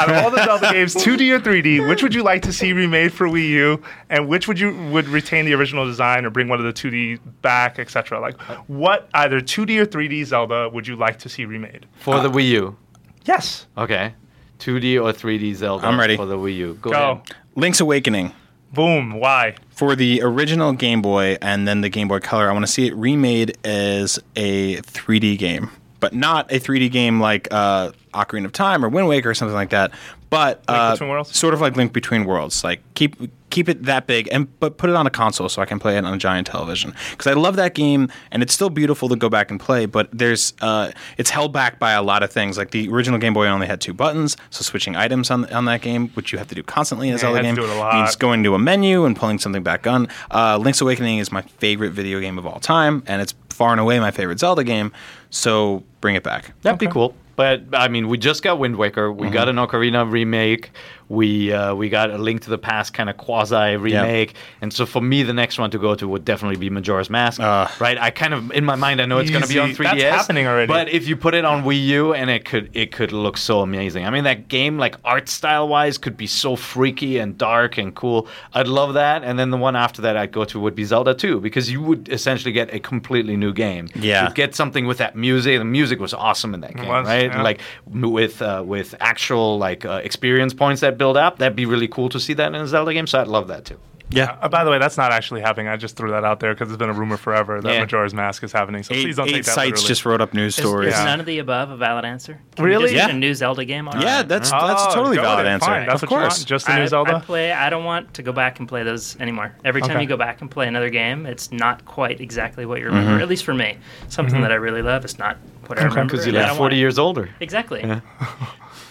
[0.00, 2.72] Out of all the Zelda games, 2D or 3D, which would you like to see
[2.72, 6.48] remade for Wii U, and which would you would retain the original design or bring
[6.48, 8.18] one of the 2D back, etc.
[8.20, 11.86] Like, what either 2D or 3D Zelda would you like to see remade?
[11.96, 12.76] for the Wii U.
[13.24, 13.66] Yes.
[13.78, 14.14] Okay.
[14.58, 16.16] 2D or 3D Zelda I'm ready.
[16.16, 16.78] for the Wii U.
[16.82, 17.10] Go, Go.
[17.12, 17.22] ahead.
[17.54, 18.32] Link's Awakening.
[18.72, 19.14] Boom.
[19.18, 19.54] Why?
[19.70, 22.86] For the original Game Boy and then the Game Boy Color, I want to see
[22.86, 28.52] it remade as a 3D game, but not a 3D game like uh, Ocarina of
[28.52, 29.92] Time or Wind Waker or something like that.
[30.28, 30.94] But uh,
[31.24, 32.62] sort of like Link Between Worlds.
[32.62, 33.16] Like keep
[33.50, 35.96] keep it that big and but put it on a console so I can play
[35.96, 36.94] it on a giant television.
[37.10, 39.86] Because I love that game and it's still beautiful to go back and play.
[39.86, 42.56] But there's uh, it's held back by a lot of things.
[42.56, 45.82] Like the original Game Boy only had two buttons, so switching items on on that
[45.82, 47.64] game, which you have to do constantly in a you Zelda had to game, do
[47.64, 47.94] it a lot.
[47.94, 50.08] means going to a menu and pulling something back on.
[50.30, 53.80] Uh, Link's Awakening is my favorite video game of all time, and it's far and
[53.80, 54.92] away my favorite Zelda game.
[55.30, 56.52] So bring it back.
[56.62, 57.14] That'd be cool.
[57.36, 59.10] But I mean, we just got Wind Waker.
[59.10, 60.72] We got an Ocarina remake.
[61.10, 64.34] We uh, we got a Link to the Past kind of quasi remake.
[64.60, 67.40] And so for me, the next one to go to would definitely be Majora's Mask.
[67.40, 67.68] Uh.
[67.80, 67.98] right?
[67.98, 69.98] I kind of in my mind, I know it's going to be on 3DS.
[69.98, 70.68] That's happening already.
[70.68, 73.60] But if you put it on Wii U, and it could it could look so
[73.60, 74.06] amazing.
[74.06, 77.92] I mean, that game, like art style wise, could be so freaky and dark and
[77.94, 78.28] cool.
[78.54, 79.24] I'd love that.
[79.24, 81.82] And then the one after that I'd go to would be Zelda 2 because you
[81.82, 83.88] would essentially get a completely new game.
[83.96, 84.26] Yeah.
[84.26, 85.58] You'd get something with that music.
[85.58, 87.24] The music was awesome in that game, was, right?
[87.24, 87.42] yeah.
[87.42, 91.38] Like with uh, with actual like uh, experience points that build up.
[91.38, 93.06] That'd be really cool to see that in a Zelda game.
[93.08, 93.78] So I'd love that too.
[94.12, 94.36] Yeah.
[94.42, 95.68] Uh, by the way, that's not actually happening.
[95.68, 97.78] I just threw that out there because it's been a rumor forever that Yeah.
[97.78, 98.82] Majora's Mask is happening.
[98.82, 99.86] So Eight, please don't eight take that sites literally.
[99.88, 100.88] just wrote up news stories.
[100.92, 101.04] is Yeah.
[101.04, 102.40] none of the above a valid answer?
[102.56, 102.90] Can Really?
[102.92, 103.14] Just Yeah.
[103.14, 103.86] a new Zelda game.
[103.86, 104.28] All Yeah, right.
[104.28, 105.64] that's that's a Oh, totally valid answer.
[105.66, 105.86] Fine.
[105.86, 106.38] That's of what you course.
[106.40, 106.48] want.
[106.48, 107.20] Just a I, new I Zelda.
[107.20, 107.52] play.
[107.52, 109.52] I don't want to go back and play those anymore.
[109.64, 110.02] Every time Okay.
[110.02, 113.12] you go back and play another game, it's not quite exactly what you remember.
[113.12, 113.22] Mm-hmm.
[113.22, 113.76] At least for me,
[114.08, 115.36] something that I really love is not
[115.68, 116.10] what I remember.
[116.12, 117.28] Because you're like 40 years older.
[117.38, 117.82] Exactly.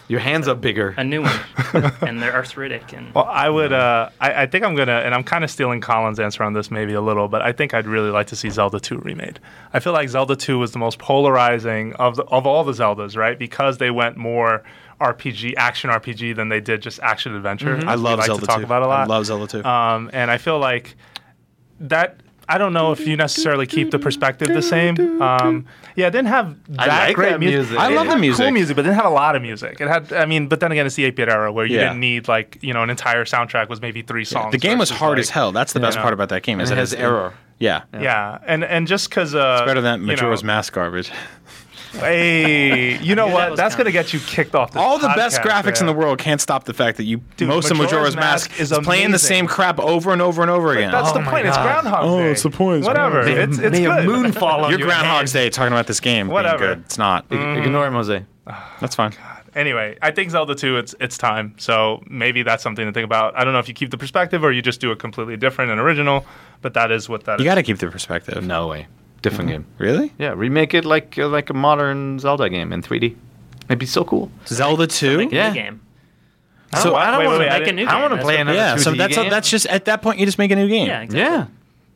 [0.10, 0.95] Your hands are bigger.
[0.97, 1.39] a new one,
[2.01, 3.72] and they're arthritic and Well, I would.
[3.72, 6.72] Uh, I, I think I'm gonna, and I'm kind of stealing Colin's answer on this
[6.72, 9.39] maybe a little, but I think I'd really like to see Zelda 2 remade.
[9.72, 13.16] I feel like Zelda 2 was the most polarizing of the, of all the Zeldas,
[13.16, 13.38] right?
[13.38, 14.64] Because they went more
[14.99, 17.80] RPG, action RPG than they did just action adventure.
[17.86, 18.64] I as we love like Zelda to talk 2.
[18.64, 19.01] about a lot.
[19.01, 19.64] I love Zelda 2.
[19.64, 20.95] Um, and I feel like
[21.82, 22.20] that.
[22.50, 25.22] I don't know if you necessarily keep the perspective the same.
[25.22, 27.58] Um, yeah, it didn't have I that like great that music.
[27.70, 27.80] music.
[27.80, 28.43] I love the had music.
[28.43, 29.80] Cool music, but it didn't have a lot of music.
[29.80, 31.89] It had, I mean, but then again, it's the 8-bit era where you Yeah.
[31.89, 34.52] didn't need like you know an entire soundtrack was maybe three songs.
[34.52, 35.52] the game was hard like- as hell.
[35.52, 36.02] That's the best know.
[36.02, 36.60] part about that game.
[36.60, 37.34] Is it that has error.
[37.60, 37.84] Yeah.
[37.93, 41.12] Yeah, and and just because uh, Better than you Majora's know, Mask garbage.
[41.94, 43.50] Hey, you know that what?
[43.52, 44.72] was That's gonna get you kicked off.
[44.72, 47.22] This All the best podcast, graphics in the world can't stop the fact that you
[47.38, 49.28] Dude, most of Majora's Majora's Mask Mask is is playing the amazing.
[49.28, 50.92] same crap over and over and over again.
[50.92, 51.48] That's Oh the my point.
[51.48, 51.64] It's God.
[51.82, 52.80] Groundhog Oh, it's the point.
[52.80, 53.24] It's Whatever.
[53.24, 53.66] Groundhog It's Day.
[53.68, 54.06] it's May a good.
[54.06, 55.40] moon fall on Your your Groundhog's head.
[55.46, 56.28] Day talking about this game.
[56.28, 56.76] being Whatever.
[56.76, 56.80] good.
[56.86, 57.26] It's not.
[57.32, 57.64] Ig- mm-hmm.
[57.64, 58.26] Ignore him, Jose.
[58.48, 59.14] Ah, that's fine.
[59.56, 61.56] Anyway, I think Zelda 2, it's it's time.
[61.58, 63.36] So maybe that's something to think about.
[63.36, 65.72] I don't know if you keep the perspective or you just do it completely different
[65.72, 66.24] and original,
[66.62, 67.50] but that is what that You is.
[67.50, 68.44] got to keep the perspective.
[68.46, 68.86] No way.
[69.22, 69.65] Different game.
[69.78, 70.13] Really?
[70.17, 73.15] Yeah, remake it like uh, like a modern Zelda game in 3D.
[73.65, 74.32] It'd be so cool.
[74.47, 75.30] Zelda 2?
[75.32, 75.53] Yeah.
[75.53, 75.82] game.
[76.74, 78.11] I So- don't, I don't Wait, wait, wanna I Make a didn't- new I want
[78.11, 79.30] to That's play what- another Yeah, 2D so that's game.
[79.30, 80.88] that's just at that point you just make a new game.
[80.88, 81.20] Yeah, exactly.
[81.20, 81.45] yeah.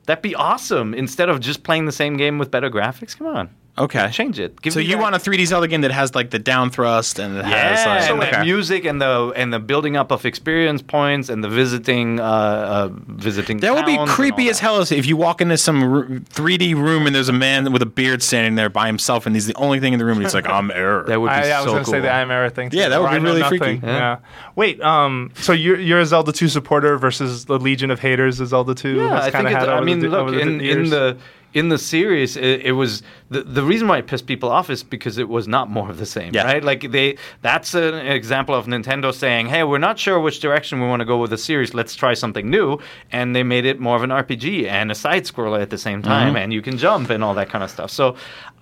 [0.06, 0.94] That'd be awesome.
[0.94, 4.08] Instead of just playing the same game with better graphics, come on, Okay.
[4.12, 4.62] change it.
[4.62, 6.70] Give So me you that- want a 3D Zelda game that has like the down
[6.70, 8.42] thrust and it has Yeah, like and the okay.
[8.44, 12.90] music and the and the building up of experience points and the visiting uh, uh
[13.08, 13.58] visiting.
[13.62, 14.66] That would be towns and creepy all as that.
[14.66, 17.88] hell if you walk into some r- 3D room and there's a man with a
[17.88, 20.36] beard standing there by himself and he's the only thing in the room and he's
[20.36, 21.06] like, I'm error.
[21.08, 21.94] That would be I, I was so going to cool.
[21.94, 22.70] say the I'm error thing.
[22.70, 23.58] Too, Yeah, that would where be I know really nothing.
[23.60, 23.88] freaky.
[23.88, 23.94] Yeah.
[23.98, 24.18] Yeah.
[24.56, 28.50] Wait, um, so you're you're a Zelda 2 supporter versus the Legion of haters of
[28.50, 28.96] Zelda 2?
[28.98, 29.62] Yeah, That's I kinda think.
[29.62, 31.18] It's, had I mean, the, look the in, in the
[31.54, 34.84] in the series, it, it was the the reason why it pissed people off is
[34.84, 36.44] because it was not more of the same, Yeah.
[36.44, 36.64] right?
[36.64, 40.88] Like they that's an example of Nintendo saying, "Hey, we're not sure which direction we
[40.88, 41.74] want to go with the series.
[41.74, 42.80] Let's try something new."
[43.12, 46.02] And they made it more of an RPG and a side scroller at the same
[46.02, 46.38] time, mm-hmm.
[46.38, 47.92] and you can jump and all that kind of stuff.
[47.92, 48.16] So.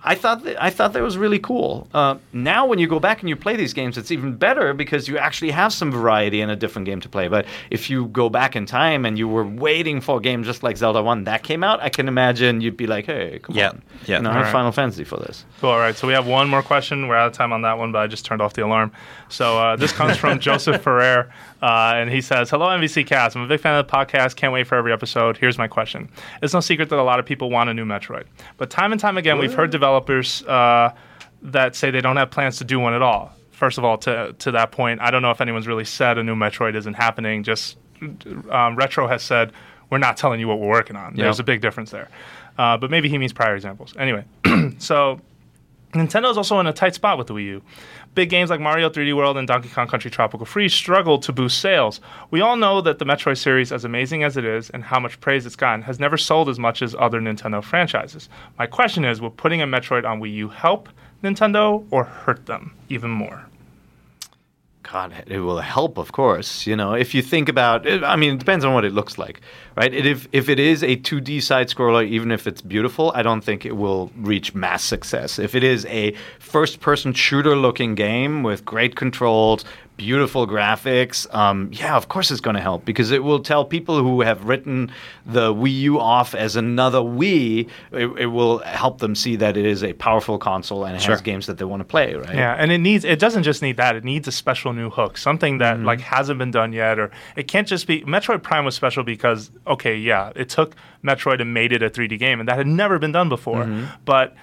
[0.04, 1.86] I thought that, I thought that was really cool.
[1.94, 5.06] Uh, now, when you go back and you play these games, it's even better because
[5.06, 7.28] you actually have some variety and a different game to play.
[7.28, 10.62] But if you go back in time and you were waiting for a game just
[10.64, 13.68] like Zelda One that came out, I can imagine you'd be like, "Hey, come Yeah,
[13.70, 14.16] on, yeah.
[14.16, 14.52] you know, I have right.
[14.52, 15.70] Final Fantasy for this." Cool.
[15.70, 15.94] All right.
[15.94, 17.06] So we have one more question.
[17.06, 18.90] We're out of time on that one, but I just turned off the alarm.
[19.32, 23.34] So uh, this comes from Joseph Ferrer, uh, and he says, "Hello, NVC Cast.
[23.34, 24.36] I'm a big fan of the podcast.
[24.36, 25.38] Can't wait for every episode.
[25.38, 26.10] Here's my question.
[26.42, 28.24] It's no secret that a lot of people want a new Metroid,
[28.58, 30.94] but time and time again, we've heard developers uh,
[31.42, 33.32] that say they don't have plans to do one at all.
[33.52, 36.22] First of all, to to that point, I don't know if anyone's really said a
[36.22, 37.42] new Metroid isn't happening.
[37.42, 37.78] Just
[38.50, 39.52] um, Retro has said."
[39.90, 41.16] We're not telling you what we're working on.
[41.16, 42.08] There's a big difference there.
[42.56, 43.94] Uh, but maybe he means prior examples.
[43.98, 44.24] Anyway,
[44.78, 45.20] so
[45.92, 47.62] Nintendo is also in a tight spot with the Wii U.
[48.14, 51.60] Big games like Mario 3D World and Donkey Kong Country Tropical Freeze struggled to boost
[51.60, 51.98] sales.
[52.30, 55.18] We all know that the Metroid series, as amazing as it is and how much
[55.20, 58.28] praise it's gotten, has never sold as much as other Nintendo franchises.
[58.58, 60.90] My question is will putting a Metroid on Wii U help
[61.24, 63.46] Nintendo or hurt them even more?
[64.82, 66.66] God, it will help, of course.
[66.66, 69.16] You know, if you think about, it, I mean, it depends on what it looks
[69.16, 69.40] like,
[69.76, 69.92] right?
[69.92, 73.42] It, if if it is a 2D side scroller, even if it's beautiful, I don't
[73.42, 75.38] think it will reach mass success.
[75.38, 79.64] If it is a first-person shooter-looking game with great controls,
[80.02, 84.02] beautiful graphics, um, yeah, of course it's going to help because it will tell people
[84.02, 84.90] who have written
[85.24, 87.68] the Wii U off as another Wii.
[87.92, 91.20] It, it will help them see that it is a powerful console and it has
[91.20, 92.34] games that they want to play, right?
[92.34, 93.94] Yeah, and it needs it doesn't just need that.
[93.94, 97.46] It needs a special new hook, something that like hasn't been done yet or it
[97.46, 100.74] can't just be Metroid Prime was special because okay, yeah, it took
[101.04, 103.64] Metroid and made it a 3D game and that had never been done before.
[104.04, 104.34] But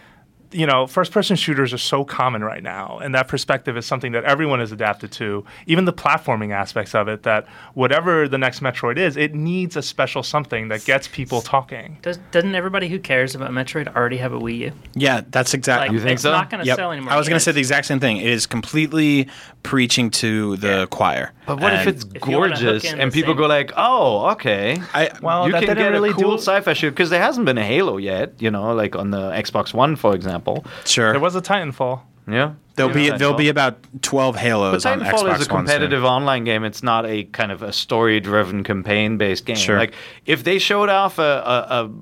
[0.52, 4.12] you know, first person shooters are so common right now, and that perspective is something
[4.14, 5.46] that everyone is adapted to.
[5.68, 7.46] Even the platforming aspects of it, that
[7.76, 11.98] whatever the next Metroid is, it needs a special something that gets people talking.
[12.02, 14.72] Does, doesn't everybody who cares about Metroid already have a Wii U?
[14.96, 15.90] Yeah, that's exactly.
[15.90, 16.32] Like, You think it's so?
[16.32, 16.76] not going to Yep.
[16.78, 17.14] sell anymore.
[17.14, 18.18] I was going to say the exact same thing.
[18.18, 19.28] It is completely
[19.64, 21.32] preaching to the choir.
[21.46, 24.30] But what if And it's If you gorgeous in and people same- go like, "Oh,
[24.32, 27.10] okay." I, Well, you that can didn't get really a cool do- sci-fi shooter because
[27.10, 28.34] there hasn't been a Halo yet.
[28.40, 30.39] You know, like on the Xbox One, for example.
[30.86, 31.12] Sure.
[31.12, 32.02] There was a Titanfall.
[32.32, 33.18] Yeah, there'll be Yeah.
[33.18, 35.48] there'll be about twelve But Halos on Titanfall Xbox is a One soon.
[35.48, 36.64] competitive online game.
[36.64, 39.56] It's not a kind of a story-driven, campaign-based game.
[39.56, 39.80] Sure.
[39.80, 39.96] Like
[40.28, 41.58] if they showed off a, a,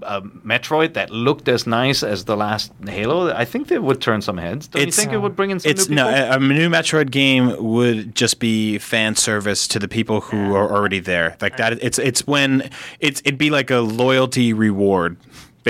[0.05, 4.01] a, a Metroid that looked as nice as the last Halo, I think they would
[4.01, 4.67] turn some heads.
[4.67, 6.69] Don't It's- you think it would bring in some It's new no a, a new
[6.69, 11.37] Metroid game would just be fan service to the people who are already there.
[11.39, 12.69] Like that, it's it's when
[12.99, 15.15] it's it'd be like a loyalty reward,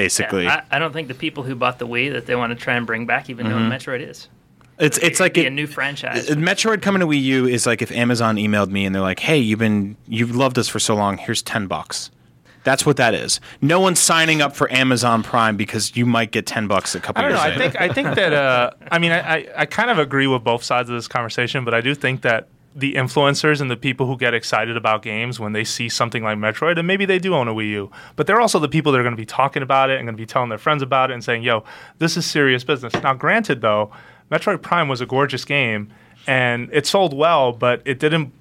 [0.01, 0.43] basically.
[0.45, 2.55] Yeah, I, I don't think the people who bought the Wii that they want to
[2.55, 3.69] try and bring back even know Mm-hmm.
[3.69, 4.27] what Metroid is.
[4.79, 6.27] It's it's like it- a new franchise.
[6.29, 9.37] Metroid coming to Wii U is like if Amazon emailed me and they're like, "Hey,
[9.39, 11.17] you've been you've loved us for so long.
[11.17, 12.11] Here's ten bucks."
[12.63, 13.39] That's what that is.
[13.61, 17.23] No one's signing up for Amazon Prime because you might get ten bucks a couple
[17.23, 17.65] I don't years know.
[17.65, 20.43] I think I think that uh, I mean I, I, I kind of agree with
[20.43, 22.47] both sides of this conversation, but I do think that
[22.77, 26.37] the influencers and the people who get excited about games when they see something like
[26.37, 28.99] Metroid, and maybe they do own a Wii U, but they're also the people that
[28.99, 31.09] are going to be talking about it and going to be telling their friends about
[31.09, 31.63] it and saying, "Yo,
[31.97, 33.91] this is serious business." Now, granted, though,
[34.31, 35.91] Metroid Prime was a gorgeous game
[36.27, 38.33] and it sold well, but it didn't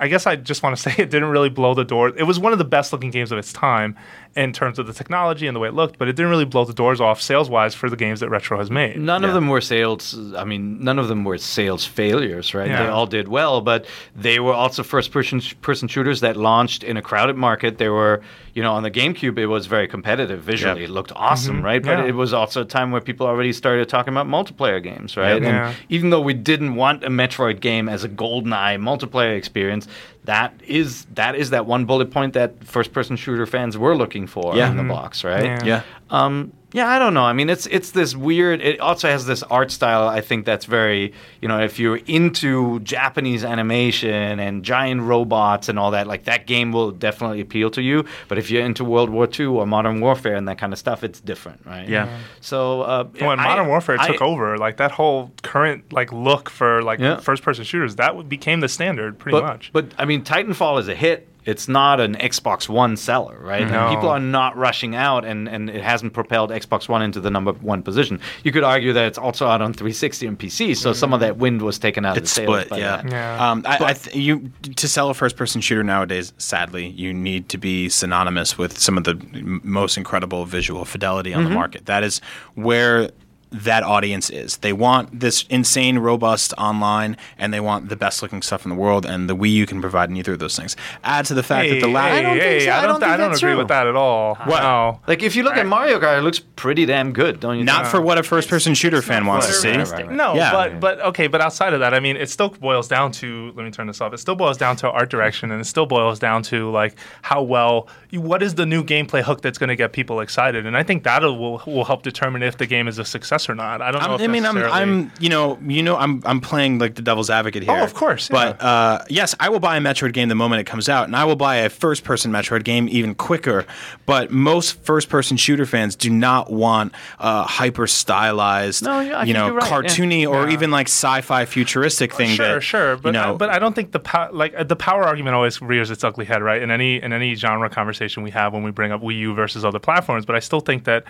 [0.00, 2.08] I guess I just want to say it didn't really blow the door.
[2.08, 3.96] It was one of the best looking games of its time
[4.36, 6.64] in terms of the technology and the way it looked, but it didn't really blow
[6.64, 8.98] the doors off sales wise for the games that Retro has made.
[9.00, 10.16] None of them were sales.
[10.36, 12.68] I mean, none of them were sales failures, right?
[12.68, 16.96] They all did well, but they were also first person person shooters that launched in
[16.96, 17.78] a crowded market.
[17.78, 18.22] They were,
[18.54, 20.84] you know, on the GameCube, it was very competitive visually.
[20.84, 21.82] It looked awesome, right?
[21.82, 22.02] But Mm-hmm.
[22.02, 22.08] Yeah.
[22.10, 25.40] it was also a time where people already started talking about multiplayer games, right?
[25.42, 25.68] Yeah.
[25.70, 29.88] And even though we didn't want a Metroid game as a GoldenEye multiplayer experience,
[30.28, 34.26] that is that is that one bullet point that first person shooter fans were looking
[34.26, 34.70] for Yeah.
[34.70, 34.92] in the mm-hmm.
[34.92, 35.42] box, right?
[35.42, 35.64] Yeah.
[35.64, 35.82] yeah.
[36.10, 37.22] Um, yeah, I don't know.
[37.22, 38.60] I mean, it's it's this weird.
[38.60, 40.06] It also has this art style.
[40.06, 45.78] I think that's very, you know, if you're into Japanese animation and giant robots and
[45.78, 48.04] all that, like that game will definitely appeal to you.
[48.28, 51.02] But if you're into World War II or Modern Warfare and that kind of stuff,
[51.02, 51.88] it's different, right?
[51.88, 52.18] Yeah.
[52.42, 56.50] So uh, when I- Modern Warfare I- took over, like that whole current like look
[56.50, 57.16] for like Yeah.
[57.16, 59.70] first person shooters, that became the standard pretty but, much.
[59.72, 61.26] But I mean, Titanfall is a hit.
[61.48, 63.66] It's not an Xbox One seller, right?
[63.66, 63.88] No.
[63.88, 67.52] People are not rushing out, and, and it hasn't propelled Xbox One into the number
[67.54, 68.20] one position.
[68.44, 71.38] You could argue that it's also out on 360 and PC, so some of that
[71.38, 73.02] wind was taken out It's of the sails split, by yeah.
[73.08, 73.50] Yeah.
[73.50, 77.56] Um, I, I th- you to sell a first-person shooter nowadays, sadly, you need to
[77.56, 81.86] be synonymous with some of the m- most incredible visual fidelity on the market.
[81.86, 82.20] That is
[82.56, 83.10] where
[83.50, 84.58] that audience is.
[84.58, 89.06] They want this insane, robust online, and they want the best-looking stuff in the world.
[89.06, 90.76] And the Wii U can provide neither of those things.
[91.04, 92.12] Add to the fact hey, that the last.
[92.12, 92.70] hey, I don't think hey, so.
[92.70, 93.58] I I don't don't, think I don't agree true.
[93.58, 94.34] with that at all.
[94.36, 94.62] What?
[94.62, 95.00] No.
[95.06, 97.64] Like if you look at Mario Kart, it looks pretty damn good, don't you?
[97.64, 97.90] Not think?
[97.92, 99.70] for what a first-person shooter fan wants to see.
[99.70, 100.10] Right, right, right.
[100.12, 100.52] No, Yeah.
[100.52, 103.52] but but okay, but outside of that, I mean, it still boils down to.
[103.54, 104.12] Let me turn this off.
[104.12, 107.42] It still boils down to art direction, and it still boils down to like how
[107.42, 107.88] well.
[108.12, 110.66] What is the new gameplay hook that's going to get people excited?
[110.66, 113.54] And I think that will will help determine if the game is a success or
[113.54, 113.82] not.
[113.82, 114.24] I don't know.
[114.24, 117.64] I mean, I'm, I'm, you know, you know, I'm, I'm playing like the devil's advocate
[117.64, 117.72] here.
[117.76, 120.64] Oh, of course, But uh, yes, I will buy a Metroid game the moment it
[120.64, 123.66] comes out, and I will buy a first-person Metroid game even quicker.
[124.06, 129.52] But most first-person shooter fans do not want uh, hyper stylized, No, yeah, you know,
[129.54, 129.68] right, yeah.
[129.68, 130.54] cartoony or Yeah.
[130.54, 132.30] even like sci-fi futuristic thing.
[132.30, 134.76] Sure, that, sure, but you know, I, but I don't think the pow- like the
[134.76, 136.62] power argument always rears its ugly head, right?
[136.62, 139.64] In any in any genre conversation we have when we bring up Wii U versus
[139.64, 141.04] other platforms, but I still think that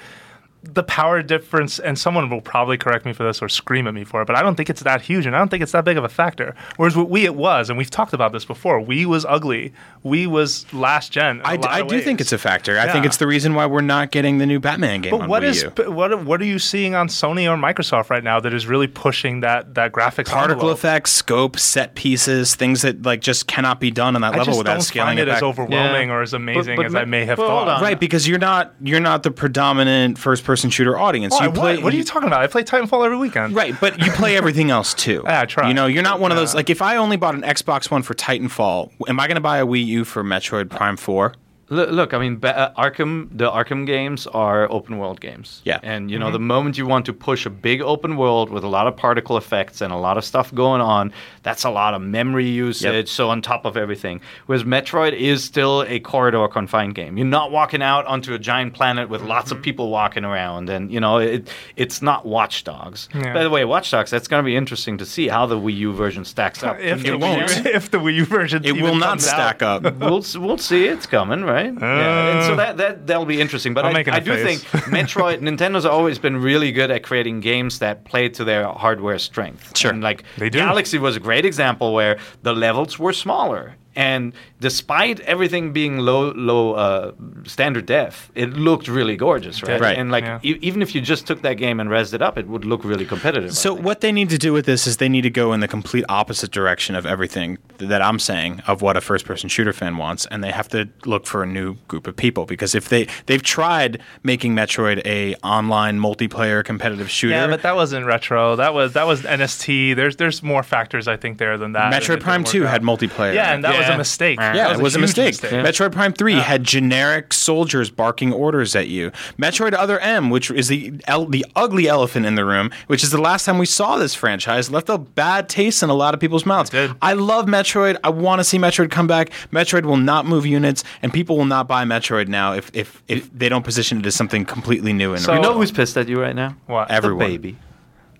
[0.64, 4.02] the power difference, and someone will probably correct me for this or scream at me
[4.04, 5.84] for it, but I don't think it's that huge, and I don't think it's that
[5.84, 6.54] big of a factor.
[6.76, 8.80] Whereas with Wii, it was, and we've talked about this before.
[8.80, 9.72] Wii was ugly.
[10.04, 11.36] Wii was last gen.
[11.36, 12.76] in a I, lot I of do think it's a factor.
[12.78, 15.28] I think it's the reason why we're not getting the new Batman game But on
[15.28, 15.92] what Wii is U.
[15.92, 19.40] what what are you seeing on Sony or Microsoft right now that is really pushing
[19.40, 20.78] that that graphics Particle envelope?
[20.78, 24.46] effects, scope, set pieces, things that like just cannot be done on that I level
[24.46, 26.14] just without don't scaling find it, it as overwhelming Yeah.
[26.14, 27.68] or as amazing but as ma- I may have well, thought.
[27.68, 27.82] on.
[27.82, 31.34] Right, because you're not you're not the predominant first person shooter audience.
[31.38, 32.42] Oh, you play what, what are you talking about?
[32.42, 33.54] I play Titanfall every weekend.
[33.54, 35.22] Right, but you play everything else too.
[35.28, 35.68] Yeah, I try.
[35.68, 38.02] You know, you're not one of those like if I only bought an Xbox One
[38.02, 41.34] for Titanfall, am I going to buy a Wii U for Metroid Prime 4?
[41.70, 45.60] Look, look, I mean, ba- uh, Arkham, the Arkham games are open world games.
[45.64, 45.78] Yeah.
[45.82, 46.26] And, you Mm-hmm.
[46.26, 48.96] know, the moment you want to push a big open world with a lot of
[48.96, 51.12] particle effects and a lot of stuff going on,
[51.42, 53.10] that's a lot of memory usage.
[53.10, 54.20] So, on top of everything.
[54.46, 57.18] Whereas Metroid is still a corridor confined game.
[57.18, 59.58] You're not walking out onto a giant planet with lots Mm-hmm.
[59.58, 60.70] of people walking around.
[60.70, 63.08] And, you know, it, it's not Watch Dogs.
[63.14, 63.34] Yeah.
[63.34, 65.76] By the way, Watch Dogs, that's going to be interesting to see how the Wii
[65.76, 66.78] U version stacks up.
[66.80, 67.42] If It the won't.
[67.50, 69.84] Wii U, if the Wii U version It even will not comes stack out.
[69.84, 69.96] up.
[69.98, 70.86] we'll we'll see.
[70.86, 71.57] It's coming, right?
[71.64, 73.74] Yeah, and so that that that'll be interesting.
[73.74, 74.62] But I'm I, I do face.
[74.64, 79.18] think Metroid, Nintendo's always been really good at creating games that play to their hardware
[79.18, 79.76] strength.
[79.76, 79.90] Sure.
[79.90, 80.58] and like They do.
[80.58, 83.76] Galaxy was a great example where the levels were smaller.
[83.96, 87.12] And despite everything being low, low uh,
[87.46, 89.80] standard def, it looked really gorgeous, right?
[89.80, 89.98] Right.
[89.98, 90.38] And like, Yeah.
[90.42, 92.84] e- even if you just took that game and rezzed it up, it would look
[92.84, 93.54] really competitive.
[93.56, 95.66] So what they need to do with this is they need to go in the
[95.68, 100.26] complete opposite direction of everything that I'm saying of what a first-person shooter fan wants,
[100.26, 103.42] and they have to look for a new group of people because if they they've
[103.42, 108.56] tried making Metroid a online multiplayer competitive shooter, Yeah, but that wasn't retro.
[108.56, 109.94] That was that was NST.
[109.96, 111.92] There's there's more factors I think there than that.
[111.92, 113.34] Metroid Prime Two work had multiplayer.
[113.34, 114.38] Yeah, and that that was a mistake.
[114.38, 115.34] Yeah, That Yeah, it was a huge mistake.
[115.50, 119.10] Metroid Prime 3 had generic soldiers barking orders at you.
[119.38, 123.10] Metroid Other M, which is the el- the ugly elephant in the room, which is
[123.10, 126.20] the last time we saw this franchise, left a bad taste in a lot of
[126.20, 126.70] people's mouths.
[126.70, 126.90] did.
[127.02, 127.96] I love Metroid.
[128.04, 129.30] I want to see Metroid come back.
[129.52, 133.30] Metroid will not move units, and people will not buy Metroid now if if, if
[133.36, 136.08] they don't position it as something completely new and So- You know who's pissed at
[136.08, 136.56] you right now?
[136.66, 136.90] What?
[136.90, 137.18] Everyone.
[137.30, 137.56] The baby.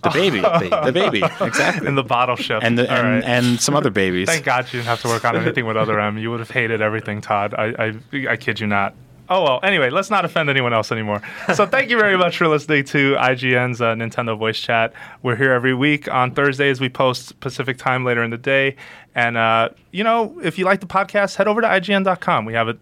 [0.03, 2.61] The baby, the baby, exactly, And the bottle ship.
[2.63, 3.25] and the and, right.
[3.25, 4.29] and some other babies.
[4.29, 6.19] Thank God you didn't have to work on anything with other M.
[6.19, 7.55] You would have hated everything, Todd.
[7.55, 8.95] I, I, I kid you not.
[9.31, 9.61] Oh well.
[9.63, 11.21] Anyway, let's not offend anyone else anymore.
[11.55, 14.95] So thank you very much for listening to IGN's uh, Nintendo Voice Chat.
[15.23, 16.81] We're here every week on Thursdays.
[16.81, 18.77] We post Pacific time later in the day.
[19.15, 22.47] And uh, you know, if you like the podcast, head over to IGN.com.
[22.47, 22.79] We have a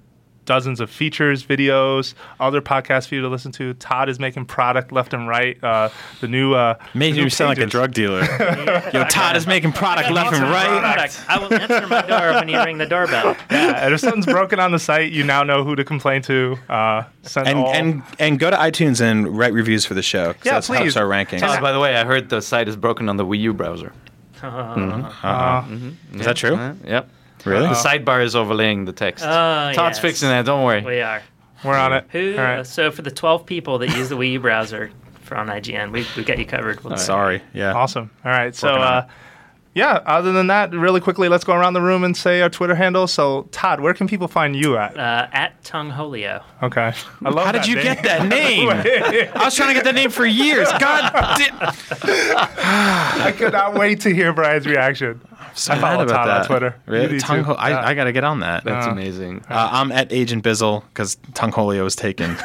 [0.46, 3.74] dozens of features, videos, other podcasts for you to listen to.
[3.74, 5.62] Todd is making product left and right.
[5.62, 5.90] Uh,
[6.20, 8.20] the new uh, Made the you new sound like a drug dealer.
[8.94, 10.80] Yo, Todd is making product left and right.
[10.80, 11.20] Product.
[11.28, 13.36] I will answer my door when you ring the doorbell.
[13.50, 16.56] Yeah, if something's broken on the site, you now know who to complain to.
[16.68, 17.74] Uh, send And all.
[17.74, 20.28] and and go to iTunes and write reviews for the show.
[20.44, 20.94] Yeah, that's please.
[20.94, 21.42] helps our rankings.
[21.42, 23.92] Oh, by the way, I heard the site is broken on the Wii U browser.
[24.36, 26.54] Is that true?
[26.54, 27.08] Uh, yep.
[27.46, 27.68] Really?
[27.68, 29.24] The sidebar is overlaying the text.
[29.24, 29.28] Oh,
[29.74, 29.98] Todd's yes.
[30.00, 30.44] fixing that.
[30.44, 30.82] Don't worry.
[30.84, 31.22] We are.
[31.64, 32.06] we're on it.
[32.10, 32.32] Who?
[32.36, 32.58] All right.
[32.60, 34.90] uh, so for the 12 people that use the Wii U browser
[35.22, 36.82] for on IGN, we we got you covered.
[36.84, 37.42] We'll- Sorry.
[37.54, 37.72] Yeah.
[37.72, 38.10] Awesome.
[38.24, 38.54] All right.
[38.54, 39.06] So, uh,
[39.74, 40.00] yeah.
[40.06, 43.06] Other than that, really quickly, let's go around the room and say our Twitter handle.
[43.06, 44.96] So, Todd, where can people find you at?
[44.98, 46.42] Uh, at Tongue Holio.
[46.62, 46.92] Okay.
[47.24, 47.46] I love that.
[47.46, 47.84] How did you name.
[47.84, 48.68] get that name?
[49.34, 50.68] I was trying to get that name for years.
[50.78, 51.50] God, di-
[53.26, 55.20] I could not wait to hear Brian's reaction.
[55.56, 56.46] So I follow mad about Todd on that.
[56.46, 56.76] Twitter.
[56.84, 57.08] Really?
[57.08, 58.62] do Tongue ho- I, I got to get on that.
[58.64, 59.42] That's amazing.
[59.48, 62.34] Uh, I'm at Agent Bizzle because Tongue Holio was taken.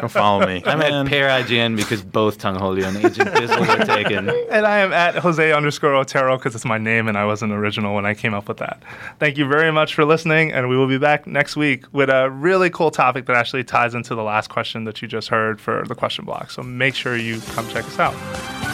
[0.00, 0.62] Go follow me.
[0.64, 1.06] I'm Man.
[1.06, 4.30] at Peer IGN because both Tongue Holio and Agent Bizzle were taken.
[4.54, 7.94] And I am at Jose underscore Otero because it's my name and I wasn't original
[7.96, 8.80] when I came up with that.
[9.18, 12.30] Thank you very much for listening, and we will be back next week with a
[12.30, 15.84] really cool topic that actually ties into the last question that you just heard for
[15.88, 16.52] the question block.
[16.52, 18.73] So make sure you come check us out.